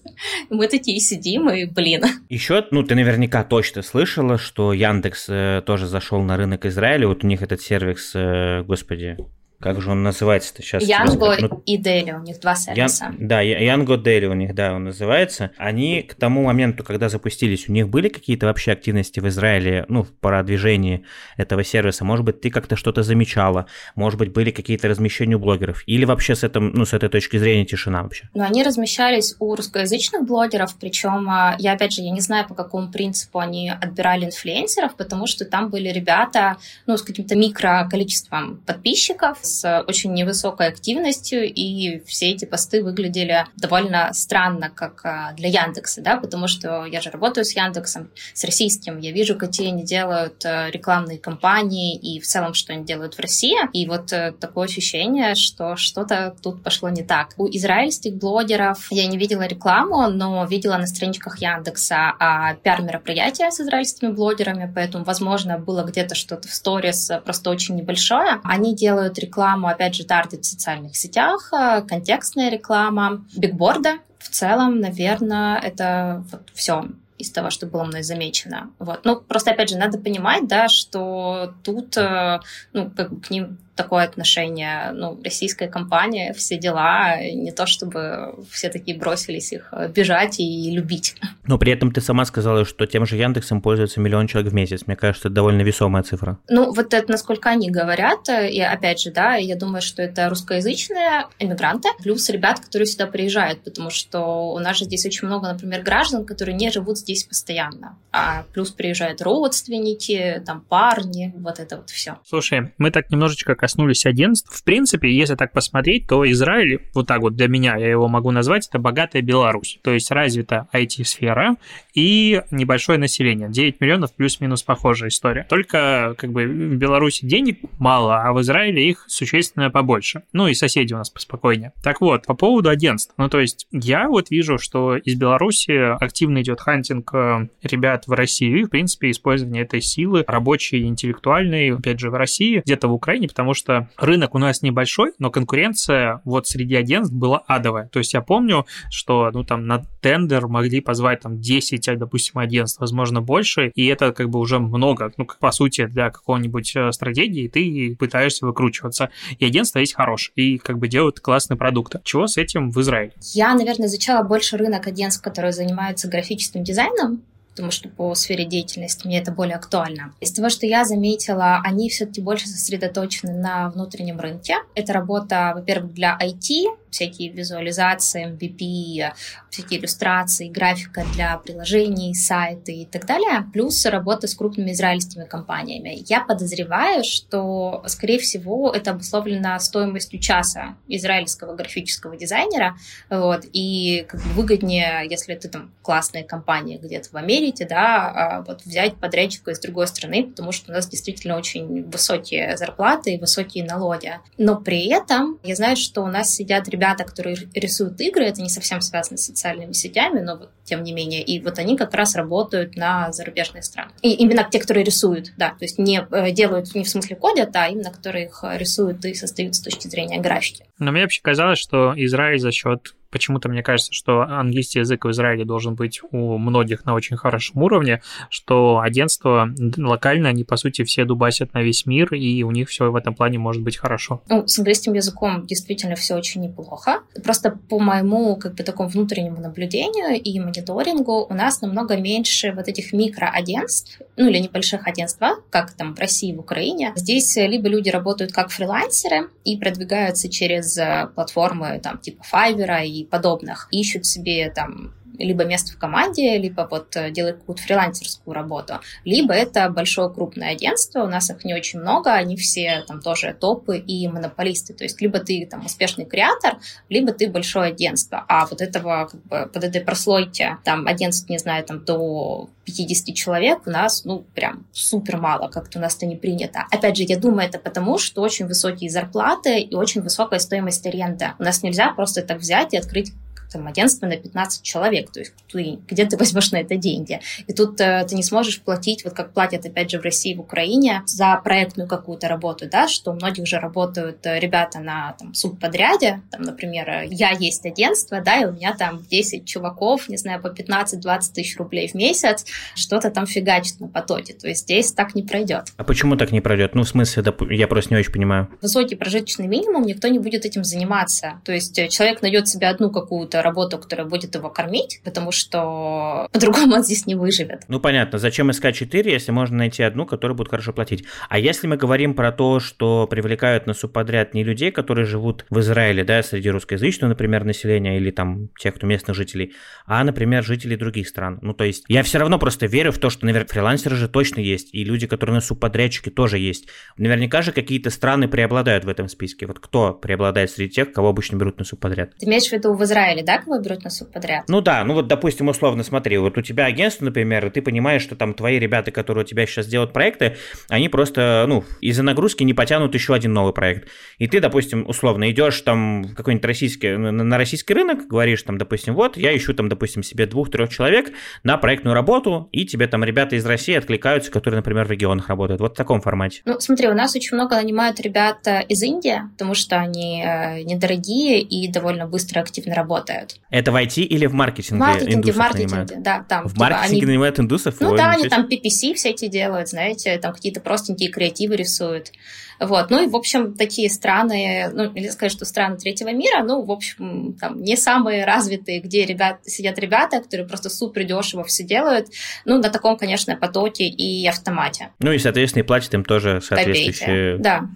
Мы 0.50 0.68
такие 0.68 1.00
сидим 1.00 1.50
и, 1.50 1.66
блин. 1.66 2.04
Еще, 2.30 2.66
ну, 2.72 2.82
ты 2.84 2.96
наверняка 2.96 3.44
точно 3.44 3.84
слышала, 3.84 4.40
что 4.40 4.74
Яндекс 4.74 5.26
э, 5.30 5.62
тоже 5.64 5.86
зашел 5.86 6.22
на 6.22 6.38
рынок 6.38 6.66
Израиля. 6.66 7.08
Вот 7.08 7.24
у 7.24 7.28
них 7.28 7.44
этот 7.44 7.62
сервис, 7.62 8.14
э, 8.16 8.64
господи, 8.64 9.16
как 9.64 9.82
же 9.82 9.92
он 9.92 10.04
называется-то 10.04 10.62
сейчас? 10.62 10.84
Янго 10.84 11.38
ну, 11.40 11.64
и 11.66 11.78
Дели, 11.78 12.12
у 12.12 12.20
них 12.20 12.42
два 12.42 12.54
сервиса. 12.54 13.06
Ян, 13.06 13.16
да, 13.18 13.40
Янго 13.40 13.96
Дели 13.96 14.26
у 14.26 14.34
них, 14.34 14.54
да, 14.54 14.74
он 14.74 14.84
называется. 14.84 15.52
Они 15.58 16.02
к 16.02 16.16
тому 16.16 16.44
моменту, 16.44 16.84
когда 16.84 17.08
запустились, 17.08 17.70
у 17.70 17.72
них 17.72 17.88
были 17.88 18.10
какие-то 18.10 18.48
вообще 18.48 18.74
активности 18.74 19.22
в 19.22 19.28
Израиле, 19.30 19.86
ну, 19.88 20.04
в 20.04 20.12
продвижении 20.12 21.06
этого 21.38 21.64
сервиса? 21.64 22.04
Может 22.04 22.26
быть, 22.26 22.42
ты 22.42 22.50
как-то 22.50 22.76
что-то 22.76 23.04
замечала? 23.04 23.68
Может 23.96 24.20
быть, 24.20 24.34
были 24.34 24.52
какие-то 24.52 24.90
размещения 24.90 25.36
у 25.36 25.40
блогеров? 25.40 25.84
Или 25.88 26.04
вообще 26.04 26.36
с, 26.36 26.44
этим, 26.44 26.74
ну, 26.74 26.84
с 26.84 26.92
этой 26.92 27.08
точки 27.08 27.38
зрения 27.38 27.66
тишина 27.66 28.04
вообще? 28.04 28.28
Ну, 28.34 28.44
они 28.44 28.64
размещались 28.64 29.38
у 29.40 29.56
русскоязычных 29.56 30.26
блогеров, 30.26 30.76
причем 30.78 31.30
а, 31.30 31.56
я, 31.58 31.72
опять 31.72 31.94
же, 31.94 32.02
я 32.02 32.12
не 32.12 32.20
знаю, 32.20 32.46
по 32.50 32.54
какому 32.54 32.92
принципу 32.92 33.40
они 33.40 33.70
отбирали 33.70 34.26
инфлюенсеров, 34.26 34.98
потому 34.98 35.26
что 35.26 35.46
там 35.46 35.70
были 35.70 35.88
ребята, 35.88 36.58
ну, 36.86 36.98
с 36.98 37.02
каким-то 37.02 37.38
микро 37.38 37.88
количеством 37.90 38.58
подписчиков, 38.66 39.38
с 39.42 39.53
очень 39.88 40.14
невысокой 40.14 40.68
активностью, 40.68 41.44
и 41.44 42.02
все 42.06 42.32
эти 42.32 42.46
посты 42.46 42.84
выглядели 42.84 43.46
довольно 43.58 44.12
странно, 44.14 44.70
как 44.70 45.06
а, 45.06 45.34
для 45.34 45.50
Яндекса, 45.50 46.02
да, 46.02 46.18
потому 46.18 46.48
что 46.48 46.86
я 46.86 47.02
же 47.02 47.10
работаю 47.10 47.46
с 47.46 47.56
Яндексом, 47.56 48.10
с 48.34 48.44
российским, 48.44 49.00
я 49.00 49.12
вижу, 49.12 49.36
какие 49.36 49.68
они 49.70 49.84
делают 49.84 50.46
а, 50.46 50.70
рекламные 50.70 51.18
кампании 51.18 51.96
и 51.98 52.20
в 52.20 52.26
целом, 52.26 52.54
что 52.54 52.74
они 52.74 52.86
делают 52.86 53.16
в 53.16 53.20
России, 53.20 53.58
и 53.74 53.88
вот 53.88 54.12
э, 54.14 54.34
такое 54.40 54.66
ощущение, 54.66 55.36
что 55.36 55.76
что-то 55.76 56.36
тут 56.42 56.64
пошло 56.64 56.90
не 56.90 57.04
так. 57.04 57.34
У 57.38 57.48
израильских 57.48 58.16
блогеров 58.16 58.88
я 58.92 59.08
не 59.08 59.18
видела 59.18 59.44
рекламу, 59.44 60.10
но 60.10 60.46
видела 60.46 60.78
на 60.78 60.88
страничках 60.88 61.40
Яндекса 61.40 62.14
а, 62.20 62.56
пиар-мероприятия 62.56 63.52
с 63.52 63.60
израильскими 63.60 64.12
блогерами, 64.12 64.72
поэтому, 64.74 65.04
возможно, 65.04 65.58
было 65.58 65.84
где-то 65.84 66.16
что-то 66.16 66.48
в 66.48 66.54
сторис 66.54 67.12
просто 67.26 67.50
очень 67.50 67.76
небольшое. 67.76 68.40
Они 68.44 68.76
делают 68.76 69.20
рекламу, 69.20 69.33
опять 69.68 69.96
же, 69.96 70.06
таргет 70.06 70.46
в 70.46 70.50
социальных 70.50 70.96
сетях, 70.96 71.52
э, 71.54 71.82
контекстная 71.82 72.50
реклама, 72.50 73.26
бигборда. 73.36 74.00
В 74.20 74.30
целом, 74.30 74.80
наверное, 74.80 75.60
это 75.60 76.24
вот 76.32 76.50
все 76.54 76.86
из 77.18 77.32
того, 77.32 77.50
что 77.50 77.68
было 77.68 77.84
мной 77.84 78.04
замечено. 78.04 78.72
Вот. 78.80 79.02
Ну, 79.06 79.20
просто, 79.20 79.52
опять 79.52 79.70
же, 79.70 79.78
надо 79.78 79.98
понимать, 79.98 80.48
да, 80.48 80.68
что 80.68 81.54
тут, 81.64 81.98
э, 81.98 82.40
ну, 82.74 82.90
к 82.90 83.30
ним 83.30 83.58
такое 83.76 84.04
отношение, 84.04 84.92
ну, 84.94 85.20
российская 85.24 85.68
компания, 85.68 86.34
все 86.34 86.58
дела, 86.58 87.18
не 87.22 87.52
то 87.52 87.66
чтобы 87.66 88.36
все 88.52 88.70
такие 88.70 88.98
бросились 88.98 89.52
их 89.52 89.70
э, 89.72 89.90
бежать 89.90 90.40
и 90.40 90.72
любить. 90.72 91.16
Но 91.46 91.58
при 91.58 91.72
этом 91.72 91.92
ты 91.92 92.02
сама 92.02 92.26
сказала, 92.26 92.66
что 92.66 92.86
тем 92.86 93.06
же 93.06 93.18
Яндексом 93.18 93.62
пользуется 93.62 94.00
миллион 94.00 94.28
человек 94.28 94.52
в 94.52 94.56
месяц. 94.56 94.84
Мне 94.86 94.96
кажется, 94.96 95.28
это 95.28 95.36
довольно 95.36 95.62
весомая 95.62 96.04
цифра. 96.04 96.38
Ну, 96.50 96.72
вот 96.72 96.94
это 96.94 97.12
насколько 97.12 97.50
они 97.50 97.72
говорят, 97.72 98.30
э, 98.30 98.52
и 98.52 98.62
опять 98.62 99.02
же, 99.02 99.12
да, 99.12 99.36
я 99.36 99.56
думаю, 99.56 99.82
что 99.82 100.02
это 100.02 100.30
русскоязычные 100.30 101.28
иммигранты, 101.40 101.90
плюс 102.02 102.30
ребят, 102.30 102.60
которые 102.60 102.86
сюда 102.86 103.08
приезжают, 103.08 103.64
потому 103.64 103.90
что 103.90 104.54
у 104.54 104.60
нас 104.60 104.78
же 104.78 104.86
здесь 104.86 105.06
очень 105.06 105.28
много, 105.28 105.52
например, 105.52 105.82
граждан, 105.82 106.26
которые 106.26 106.56
не 106.56 106.72
живут 106.72 107.00
здесь 107.00 107.24
постоянно, 107.24 107.98
а 108.12 108.44
плюс 108.54 108.72
приезжают 108.72 109.22
родственники, 109.22 110.42
там 110.46 110.62
парни, 110.62 111.34
вот 111.38 111.60
это 111.60 111.78
вот 111.78 111.90
все. 111.90 112.18
Слушай, 112.26 112.72
мы 112.78 112.92
так 112.92 113.10
немножечко 113.10 113.56
коснулись 113.64 114.06
агентств. 114.06 114.54
В 114.54 114.62
принципе, 114.66 115.10
если 115.10 115.36
так 115.36 115.54
посмотреть, 115.54 116.06
то 116.06 116.30
Израиль, 116.30 116.82
вот 116.94 117.08
так 117.08 117.22
вот 117.22 117.38
для 117.38 117.48
меня, 117.48 117.78
я 117.78 117.90
его 117.90 118.10
могу 118.10 118.30
назвать, 118.32 118.68
это 118.68 118.78
богатая 118.78 119.22
Беларусь. 119.22 119.80
То 119.84 119.92
есть 119.92 120.12
развита 120.12 120.68
IT-сфера 120.74 121.56
и 121.94 122.42
небольшое 122.52 123.00
население. 123.00 123.50
9 123.50 123.80
миллионов 123.80 124.14
плюс-минус 124.14 124.64
похожая 124.64 125.12
история. 125.12 125.46
Только 125.48 126.14
как 126.18 126.34
бы 126.34 126.46
в 126.46 126.76
Беларуси 126.76 127.26
денег 127.26 127.60
мало, 127.80 128.22
а 128.22 128.34
в 128.34 128.42
Израиле 128.42 128.90
их 128.90 129.06
существенно 129.08 129.72
побольше. 129.72 130.24
Ну 130.34 130.50
и 130.50 130.54
соседи 130.56 130.94
у 130.94 130.98
нас 130.98 131.10
поспокойнее. 131.10 131.72
Так 131.82 132.02
вот, 132.02 132.26
по 132.26 132.34
поводу 132.34 132.68
агентств. 132.68 133.14
Ну 133.18 133.30
то 133.30 133.40
есть 133.40 133.68
я 133.72 134.10
вот 134.10 134.30
вижу, 134.30 134.58
что 134.58 134.98
из 134.98 135.16
Беларуси 135.16 135.72
активно 136.04 136.42
идет 136.42 136.60
hunting 136.60 137.14
э, 137.14 137.48
ребят 137.62 138.08
в 138.08 138.12
Россию 138.12 138.60
и, 138.60 138.64
в 138.66 138.70
принципе, 138.70 139.10
использование 139.10 139.64
этой 139.64 139.80
силы 139.80 140.26
рабочей, 140.28 140.84
интеллектуальной, 140.84 141.74
опять 141.74 142.02
же, 142.02 142.10
в 142.10 142.16
России, 142.16 142.62
где-то 142.66 142.90
в 142.90 142.94
Украине, 142.94 143.30
потому 143.30 143.53
что 143.54 143.90
рынок 143.98 144.36
у 144.36 144.40
нас 144.40 144.62
небольшой, 144.62 145.14
но 145.20 145.30
конкуренция 145.32 146.22
вот 146.26 146.48
среди 146.48 146.76
агентств 146.76 147.14
была 147.14 147.40
адовая. 147.48 147.88
То 147.88 148.00
есть 148.00 148.14
я 148.14 148.22
помню, 148.22 148.66
что 148.90 149.30
ну 149.32 149.44
там 149.44 149.66
на 149.66 149.84
тендер 150.02 150.48
могли 150.48 150.82
позвать 150.82 151.22
там 151.22 151.40
10, 151.40 151.98
допустим, 151.98 152.40
агентств, 152.40 152.80
возможно, 152.80 153.22
больше, 153.22 153.72
и 153.76 153.86
это 153.88 154.12
как 154.12 154.30
бы 154.30 154.40
уже 154.40 154.60
много, 154.60 155.12
ну, 155.18 155.26
как 155.26 155.40
по 155.40 155.52
сути, 155.52 155.86
для 155.86 156.10
какого-нибудь 156.10 156.76
э, 156.76 156.92
стратегии 156.92 157.48
ты 157.48 157.96
пытаешься 157.98 158.46
выкручиваться. 158.46 159.10
И 159.40 159.46
агентства 159.46 159.80
есть 159.80 159.94
хорошие, 159.94 160.34
и 160.36 160.58
как 160.58 160.78
бы 160.78 160.88
делают 160.88 161.20
классные 161.20 161.58
продукты. 161.58 162.02
Чего 162.04 162.28
с 162.28 162.38
этим 162.38 162.72
в 162.72 162.80
Израиле? 162.82 163.14
Я, 163.34 163.54
наверное, 163.54 163.88
изучала 163.88 164.24
больше 164.24 164.58
рынок 164.58 164.88
агентств, 164.88 165.22
которые 165.22 165.52
занимаются 165.52 166.08
графическим 166.08 166.64
дизайном, 166.64 167.24
потому 167.54 167.72
что 167.72 167.88
по 167.88 168.16
сфере 168.16 168.46
деятельности 168.46 169.06
мне 169.06 169.20
это 169.20 169.32
более 169.32 169.56
актуально. 169.56 170.14
Из 170.20 170.32
того, 170.32 170.50
что 170.50 170.66
я 170.66 170.86
заметила, 170.86 171.62
они 171.64 171.90
все-таки 171.90 172.20
больше 172.20 172.48
сосредоточены 172.48 173.34
на 173.34 173.70
внутреннем 173.70 174.20
рынке. 174.20 174.56
Это 174.74 174.92
работа, 174.94 175.54
во-первых, 175.56 175.94
для 175.94 176.18
IT, 176.20 176.66
всякие 176.94 177.30
визуализации, 177.30 178.28
MVP, 178.28 179.12
всякие 179.50 179.80
иллюстрации, 179.80 180.50
графика 180.50 181.06
для 181.14 181.38
приложений, 181.38 182.16
сайты 182.16 182.74
и 182.74 182.86
так 182.86 183.06
далее, 183.06 183.46
плюс 183.52 183.86
работа 183.86 184.28
с 184.28 184.36
крупными 184.36 184.72
израильскими 184.72 185.26
компаниями. 185.26 186.04
Я 186.08 186.22
подозреваю, 186.22 187.04
что, 187.04 187.84
скорее 187.88 188.20
всего, 188.20 188.72
это 188.72 188.92
обусловлено 188.92 189.58
стоимостью 189.60 190.20
часа 190.20 190.76
израильского 190.88 191.56
графического 191.56 192.16
дизайнера, 192.16 192.78
вот, 193.10 193.46
и 193.52 194.06
как 194.08 194.22
бы 194.22 194.30
выгоднее, 194.30 195.08
если 195.10 195.36
ты 195.36 195.50
там 195.50 195.74
классная 195.82 196.24
компания 196.24 196.78
где-то 196.78 197.10
в 197.10 197.16
Америке, 197.16 197.66
да, 197.66 198.12
а 198.12 198.42
вот 198.42 198.64
взять 198.64 198.96
подрядчика 198.96 199.52
из 199.52 199.60
другой 199.60 199.88
страны, 199.88 200.26
потому 200.26 200.52
что 200.52 200.72
у 200.72 200.76
нас 200.76 200.88
действительно 200.88 201.36
очень 201.38 201.84
высокие 201.90 202.56
зарплаты 202.58 203.16
и 203.16 203.20
высокие 203.20 203.66
налоги. 203.66 204.20
Но 204.38 204.58
при 204.58 204.88
этом 204.88 205.40
я 205.44 205.56
знаю, 205.56 205.76
что 205.76 206.02
у 206.04 206.08
нас 206.08 206.30
сидят 206.30 206.70
ребята, 206.70 206.83
ребята, 206.84 207.06
которые 207.06 207.38
рисуют 207.54 208.00
игры, 208.02 208.26
это 208.26 208.42
не 208.42 208.50
совсем 208.50 208.82
связано 208.82 209.18
с 209.18 209.26
социальными 209.26 209.72
сетями, 209.72 210.20
но 210.20 210.50
тем 210.66 210.84
не 210.84 210.92
менее, 210.92 211.22
и 211.22 211.40
вот 211.42 211.58
они 211.58 211.78
как 211.78 211.94
раз 211.94 212.16
работают 212.16 212.76
на 212.76 213.12
зарубежные 213.12 213.64
страны. 213.64 213.92
И 214.02 214.14
именно 214.14 214.46
те, 214.50 214.60
которые 214.60 214.84
рисуют, 214.84 215.32
да, 215.38 215.50
то 215.50 215.64
есть 215.64 215.80
не 215.80 216.06
э, 216.12 216.32
делают 216.32 216.76
не 216.76 216.84
в 216.84 216.90
смысле 216.90 217.16
кодят, 217.16 217.56
а 217.56 217.70
именно 217.70 217.92
которые 217.92 218.26
их 218.26 218.44
рисуют 218.56 219.06
и 219.06 219.14
создают 219.14 219.56
с 219.56 219.62
точки 219.62 219.88
зрения 219.88 220.20
графики. 220.20 220.66
Но 220.78 220.92
мне 220.92 221.04
вообще 221.04 221.22
казалось, 221.22 221.60
что 221.60 221.94
Израиль 221.96 222.40
за 222.40 222.52
счет 222.52 222.96
почему-то 223.14 223.48
мне 223.48 223.64
кажется, 223.64 223.94
что 223.94 224.24
английский 224.24 224.80
язык 224.80 225.06
в 225.06 225.12
Израиле 225.12 225.46
должен 225.46 225.76
быть 225.76 226.02
у 226.12 226.38
многих 226.38 226.84
на 226.84 226.96
очень 226.96 227.16
хорошем 227.16 227.62
уровне, 227.62 228.02
что 228.30 228.80
агентства 228.80 229.50
локально, 229.78 230.30
они, 230.30 230.44
по 230.44 230.58
сути, 230.58 230.84
все 230.84 231.06
дубасят 231.06 231.54
на 231.54 231.62
весь 231.62 231.86
мир, 231.86 232.14
и 232.14 232.44
у 232.44 232.52
них 232.52 232.70
все 232.70 232.92
в 232.92 232.96
этом 232.96 233.14
плане 233.14 233.38
может 233.38 233.62
быть 233.62 233.78
хорошо. 233.78 234.22
Ну, 234.28 234.48
с 234.48 234.58
английским 234.58 234.94
языком 234.94 235.46
действительно 235.46 235.96
все 235.96 236.16
очень 236.16 236.42
неплохо. 236.42 237.02
Просто 237.24 237.52
по 237.70 237.80
моему, 237.80 238.36
как 238.36 238.56
бы, 238.56 238.64
такому 238.64 238.90
внутреннему 238.90 239.40
наблюдению 239.40 240.20
и 240.20 240.40
мониторингу 240.40 241.28
у 241.30 241.34
нас 241.34 241.62
намного 241.62 241.96
меньше 241.98 242.52
вот 242.52 242.68
этих 242.68 242.94
микроагентств, 242.94 244.00
ну, 244.18 244.28
или 244.28 244.40
небольших 244.40 244.88
агентств, 244.88 245.22
как 245.52 245.72
там 245.74 245.94
в 245.94 246.00
России, 246.00 246.34
в 246.34 246.40
Украине. 246.40 246.94
Здесь 246.96 247.36
либо 247.36 247.70
люди 247.70 247.90
работают 247.90 248.32
как 248.32 248.50
фрилансеры 248.50 249.30
и 249.44 249.58
продвигаются 249.58 250.30
через 250.30 250.78
э, 250.78 251.10
платформы, 251.14 251.80
там, 251.84 252.00
типа 252.00 252.24
Fiverr 252.32 252.86
и 252.86 253.03
подобных, 253.10 253.68
ищут 253.72 254.06
себе 254.06 254.50
там 254.50 254.94
либо 255.18 255.44
место 255.46 255.74
в 255.74 255.78
команде, 255.78 256.38
либо 256.38 256.68
вот 256.70 256.96
э, 256.96 257.12
делают 257.12 257.38
какую-то 257.40 257.62
фрилансерскую 257.62 258.34
работу, 258.34 258.80
либо 259.06 259.34
это 259.34 259.70
большое 259.70 260.10
крупное 260.10 260.52
агентство, 260.52 261.04
у 261.04 261.08
нас 261.08 261.30
их 261.30 261.44
не 261.46 261.54
очень 261.54 261.80
много, 261.80 262.14
они 262.14 262.36
все 262.36 262.84
там 262.88 263.02
тоже 263.02 263.36
топы 263.40 263.78
и 263.78 264.08
монополисты, 264.08 264.74
то 264.74 264.84
есть 264.84 265.02
либо 265.02 265.20
ты 265.20 265.48
там 265.50 265.66
успешный 265.66 266.06
креатор, 266.06 266.58
либо 266.90 267.12
ты 267.12 267.30
большое 267.30 267.68
агентство, 267.68 268.26
а 268.28 268.46
вот 268.46 268.62
этого 268.62 269.10
как 269.12 269.24
бы 269.26 269.50
под 269.52 269.64
этой 269.64 269.82
прослойки 269.82 270.58
там 270.64 270.88
агентств, 270.88 271.30
не 271.30 271.38
знаю, 271.38 271.64
там 271.64 271.84
до 271.84 272.50
50 272.66 273.16
человек 273.16 273.62
у 273.66 273.70
нас, 273.70 274.06
ну, 274.06 274.26
прям 274.34 274.66
супер 274.72 275.18
мало, 275.18 275.50
как-то 275.50 275.80
у 275.80 275.82
нас 275.82 275.96
это 275.98 276.06
не 276.06 276.16
принято. 276.16 276.66
Опять 276.72 276.98
же, 276.98 277.04
я 277.04 277.18
думаю, 277.18 277.48
это 277.48 277.60
потому, 277.60 277.98
что 277.98 278.22
очень 278.22 278.48
высокие 278.48 278.90
зарплаты 278.90 279.60
и 279.60 279.76
очень 279.76 280.02
высокая 280.02 280.40
стоимость 280.40 280.86
аренды. 280.86 281.32
У 281.40 281.44
нас 281.44 281.64
нельзя 281.64 281.92
просто 281.94 282.22
так 282.22 282.40
взять 282.40 282.74
и 282.74 282.78
открыть 282.78 283.14
там, 283.54 283.68
агентство 283.68 284.08
на 284.08 284.18
15 284.18 284.64
человек, 284.64 285.12
то 285.12 285.20
есть 285.20 285.34
ты, 285.52 285.80
где 285.88 286.06
ты 286.06 286.18
возьмешь 286.18 286.52
на 286.52 286.58
это 286.58 286.76
деньги? 286.76 287.22
И 287.48 287.54
тут 287.54 287.80
э, 287.80 288.06
ты 288.08 288.16
не 288.16 288.24
сможешь 288.24 288.62
платить, 288.62 289.04
вот 289.04 289.14
как 289.14 289.34
платят, 289.34 289.66
опять 289.66 289.92
же, 289.92 290.00
в 290.00 290.04
России, 290.04 290.34
в 290.34 290.42
Украине, 290.42 291.04
за 291.06 291.40
проектную 291.44 291.88
какую-то 291.88 292.28
работу, 292.28 292.68
да, 292.70 292.88
что 292.88 293.12
у 293.12 293.16
многих 293.16 293.48
же 293.48 293.60
работают 293.60 294.26
э, 294.26 294.40
ребята 294.40 294.80
на 294.80 295.14
там, 295.20 295.34
субподряде, 295.34 296.22
там, 296.32 296.42
например, 296.42 296.90
э, 296.90 297.08
я 297.10 297.32
есть 297.32 297.66
агентство, 297.66 298.22
да, 298.22 298.42
и 298.42 298.46
у 298.46 298.52
меня 298.52 298.76
там 298.76 299.04
10 299.10 299.46
чуваков, 299.46 300.10
не 300.10 300.18
знаю, 300.18 300.42
по 300.42 300.48
15-20 300.48 301.34
тысяч 301.34 301.58
рублей 301.58 301.88
в 301.88 301.94
месяц, 301.94 302.46
что-то 302.76 303.12
там 303.12 303.28
фигачит 303.28 303.80
на 303.80 303.88
потоке. 303.88 304.34
То 304.34 304.48
есть 304.48 304.64
здесь 304.64 304.92
так 304.92 305.16
не 305.16 305.24
пройдет. 305.24 305.68
А 305.78 305.84
почему 305.84 306.16
так 306.16 306.32
не 306.32 306.42
пройдет? 306.42 306.76
Ну, 306.76 306.84
в 306.84 306.88
смысле, 306.88 307.24
я 307.52 307.68
просто 307.68 307.94
не 307.94 308.00
очень 308.00 308.12
понимаю. 308.12 308.50
Высокий 308.62 308.96
прожиточный 308.96 309.48
минимум, 309.48 309.84
никто 309.84 310.08
не 310.08 310.20
будет 310.20 310.46
этим 310.46 310.64
заниматься. 310.64 311.42
То 311.46 311.52
есть 311.52 311.78
э, 311.78 311.88
человек 311.90 312.22
найдет 312.22 312.48
себе 312.48 312.68
одну 312.68 312.90
какую-то 312.90 313.43
работу, 313.44 313.78
которая 313.78 314.08
будет 314.08 314.36
его 314.36 314.50
кормить, 314.50 315.02
потому 315.04 315.32
что 315.32 316.28
по-другому 316.32 316.74
он 316.76 316.84
здесь 316.84 317.06
не 317.06 317.16
выживет. 317.16 317.64
Ну, 317.68 317.80
понятно. 317.80 318.20
Зачем 318.20 318.52
искать 318.52 318.76
четыре, 318.76 319.12
если 319.12 319.32
можно 319.32 319.58
найти 319.58 319.84
одну, 319.84 320.06
которая 320.06 320.36
будет 320.36 320.50
хорошо 320.50 320.74
платить? 320.74 321.06
А 321.30 321.40
если 321.40 321.68
мы 321.68 321.78
говорим 321.78 322.14
про 322.14 322.32
то, 322.32 322.60
что 322.60 323.08
привлекают 323.08 323.68
на 323.68 323.74
субподряд 323.74 324.34
не 324.34 324.44
людей, 324.44 324.72
которые 324.72 325.06
живут 325.06 325.46
в 325.50 325.60
Израиле, 325.60 326.04
да, 326.04 326.24
среди 326.24 326.50
русскоязычного, 326.50 327.10
например, 327.10 327.44
населения 327.44 327.98
или 327.98 328.12
там 328.12 328.50
тех, 328.60 328.76
кто 328.76 328.88
местных 328.88 329.16
жителей, 329.16 329.54
а, 329.86 330.04
например, 330.04 330.44
жителей 330.44 330.76
других 330.76 331.08
стран. 331.08 331.40
Ну, 331.42 331.54
то 331.54 331.64
есть 331.64 331.86
я 331.88 332.04
все 332.04 332.20
равно 332.20 332.40
просто 332.40 332.66
верю 332.66 332.92
в 332.92 332.98
то, 332.98 333.10
что, 333.10 333.26
наверное, 333.26 333.48
фрилансеры 333.48 333.96
же 333.96 334.08
точно 334.08 334.40
есть, 334.40 334.74
и 334.74 334.84
люди, 334.84 335.08
которые 335.08 335.36
на 335.36 335.42
субподрядчике 335.42 336.12
тоже 336.12 336.40
есть. 336.40 336.68
Наверняка 336.98 337.42
же 337.42 337.52
какие-то 337.52 337.90
страны 337.90 338.28
преобладают 338.28 338.86
в 338.86 338.90
этом 338.90 339.08
списке. 339.08 339.46
Вот 339.46 339.60
кто 339.60 339.94
преобладает 339.94 340.52
среди 340.52 340.74
тех, 340.74 340.92
кого 340.92 341.10
обычно 341.10 341.38
берут 341.38 341.60
на 341.60 341.66
субподряд? 341.66 342.16
Ты 342.18 342.26
имеешь 342.26 342.48
в 342.48 342.52
виду 342.54 342.74
в 342.74 342.84
Израиле, 342.84 343.24
да, 343.24 343.33
кого 343.38 343.60
берут 343.60 343.84
на 343.84 343.90
субподряд? 343.90 344.46
Ну 344.48 344.62
да, 344.62 344.84
ну 344.84 344.94
вот, 344.94 345.08
допустим, 345.08 345.48
условно, 345.48 345.84
смотри, 345.84 346.18
вот 346.18 346.38
у 346.38 346.42
тебя 346.42 346.66
агентство, 346.66 347.06
например, 347.06 347.46
и 347.46 347.50
ты 347.50 347.62
понимаешь, 347.62 348.02
что 348.02 348.16
там 348.16 348.34
твои 348.34 348.60
ребята, 348.60 348.92
которые 348.92 349.24
у 349.24 349.28
тебя 349.28 349.46
сейчас 349.46 349.68
делают 349.68 349.94
проекты, 349.94 350.38
они 350.70 350.90
просто, 350.90 351.46
ну, 351.48 351.64
из-за 351.82 352.04
нагрузки 352.04 352.44
не 352.44 352.54
потянут 352.54 352.94
еще 352.94 353.14
один 353.14 353.34
новый 353.34 353.54
проект. 353.54 353.90
И 354.18 354.28
ты, 354.28 354.40
допустим, 354.40 354.86
условно 354.88 355.32
идешь 355.32 355.62
там 355.62 356.04
в 356.04 356.16
какой-нибудь 356.16 356.46
российский, 356.46 356.96
на, 356.96 357.38
российский 357.38 357.74
рынок, 357.74 358.08
говоришь 358.08 358.44
там, 358.44 358.58
допустим, 358.58 358.96
вот, 358.96 359.18
я 359.18 359.36
ищу 359.36 359.54
там, 359.54 359.70
допустим, 359.70 360.04
себе 360.04 360.26
двух-трех 360.26 360.70
человек 360.70 361.12
на 361.44 361.58
проектную 361.58 361.94
работу, 361.94 362.50
и 362.52 362.66
тебе 362.66 362.88
там 362.88 363.04
ребята 363.04 363.36
из 363.36 363.46
России 363.46 363.76
откликаются, 363.76 364.32
которые, 364.32 364.58
например, 364.58 364.86
в 364.86 364.92
регионах 364.92 365.30
работают. 365.30 365.62
Вот 365.62 365.74
в 365.74 365.78
таком 365.78 366.02
формате. 366.02 366.42
Ну, 366.46 366.60
смотри, 366.60 366.88
у 366.88 366.94
нас 366.94 367.16
очень 367.16 367.36
много 367.36 367.56
нанимают 367.56 368.00
ребят 368.00 368.46
из 368.68 368.82
Индии, 368.84 369.22
потому 369.34 369.54
что 369.54 369.78
они 369.78 370.24
э, 370.24 370.62
недорогие 370.64 371.42
и 371.42 371.68
довольно 371.72 372.08
быстро 372.08 372.42
активно 372.42 372.76
работают. 372.76 373.23
Это 373.50 373.72
в 373.72 373.76
IT 373.76 374.02
или 374.02 374.26
в 374.26 374.34
маркетинге? 374.34 374.84
В 374.84 374.88
маркетинге, 374.88 375.32
в 375.32 375.38
маркетинге, 375.38 375.76
нанимают? 375.76 376.04
да. 376.04 376.26
Там, 376.28 376.48
в 376.48 376.54
типа, 376.54 376.62
маркетинге 376.62 376.98
они... 376.98 377.06
нанимают 377.06 377.40
индусов? 377.40 377.76
Ну 377.80 377.92
Ой, 377.92 377.98
да, 377.98 378.12
они 378.12 378.28
там 378.28 378.48
PPC 378.48 378.94
все 378.96 379.10
эти 379.10 379.28
делают, 379.28 379.70
знаете, 379.70 380.18
там 380.18 380.34
какие-то 380.34 380.62
простенькие 380.62 381.10
креативы 381.10 381.56
рисуют. 381.56 382.12
Вот. 382.60 382.90
Ну 382.90 383.04
и, 383.04 383.08
в 383.08 383.16
общем, 383.16 383.54
такие 383.56 383.90
страны, 383.90 384.70
ну, 384.72 384.92
или 384.94 385.10
сказать, 385.10 385.32
что 385.32 385.46
страны 385.46 385.78
третьего 385.78 386.12
мира, 386.14 386.44
ну, 386.44 386.64
в 386.64 386.72
общем, 386.72 387.36
там, 387.40 387.62
не 387.62 387.76
самые 387.76 388.26
развитые, 388.26 388.80
где 388.80 389.06
ребят, 389.06 389.40
сидят 389.46 389.78
ребята, 389.80 390.22
которые 390.22 390.48
просто 390.48 390.70
супер 390.70 391.04
дешево 391.04 391.44
все 391.44 391.64
делают, 391.64 392.08
ну, 392.46 392.58
на 392.58 392.70
таком, 392.70 392.98
конечно, 392.98 393.36
потоке 393.36 393.86
и 393.86 394.26
автомате. 394.28 394.90
Ну 395.00 395.12
и, 395.12 395.20
соответственно, 395.20 395.64
и 395.64 395.66
платят 395.66 395.94
им 395.94 396.04
тоже 396.04 396.42
соответствующие... 396.42 397.38
Да. 397.38 397.70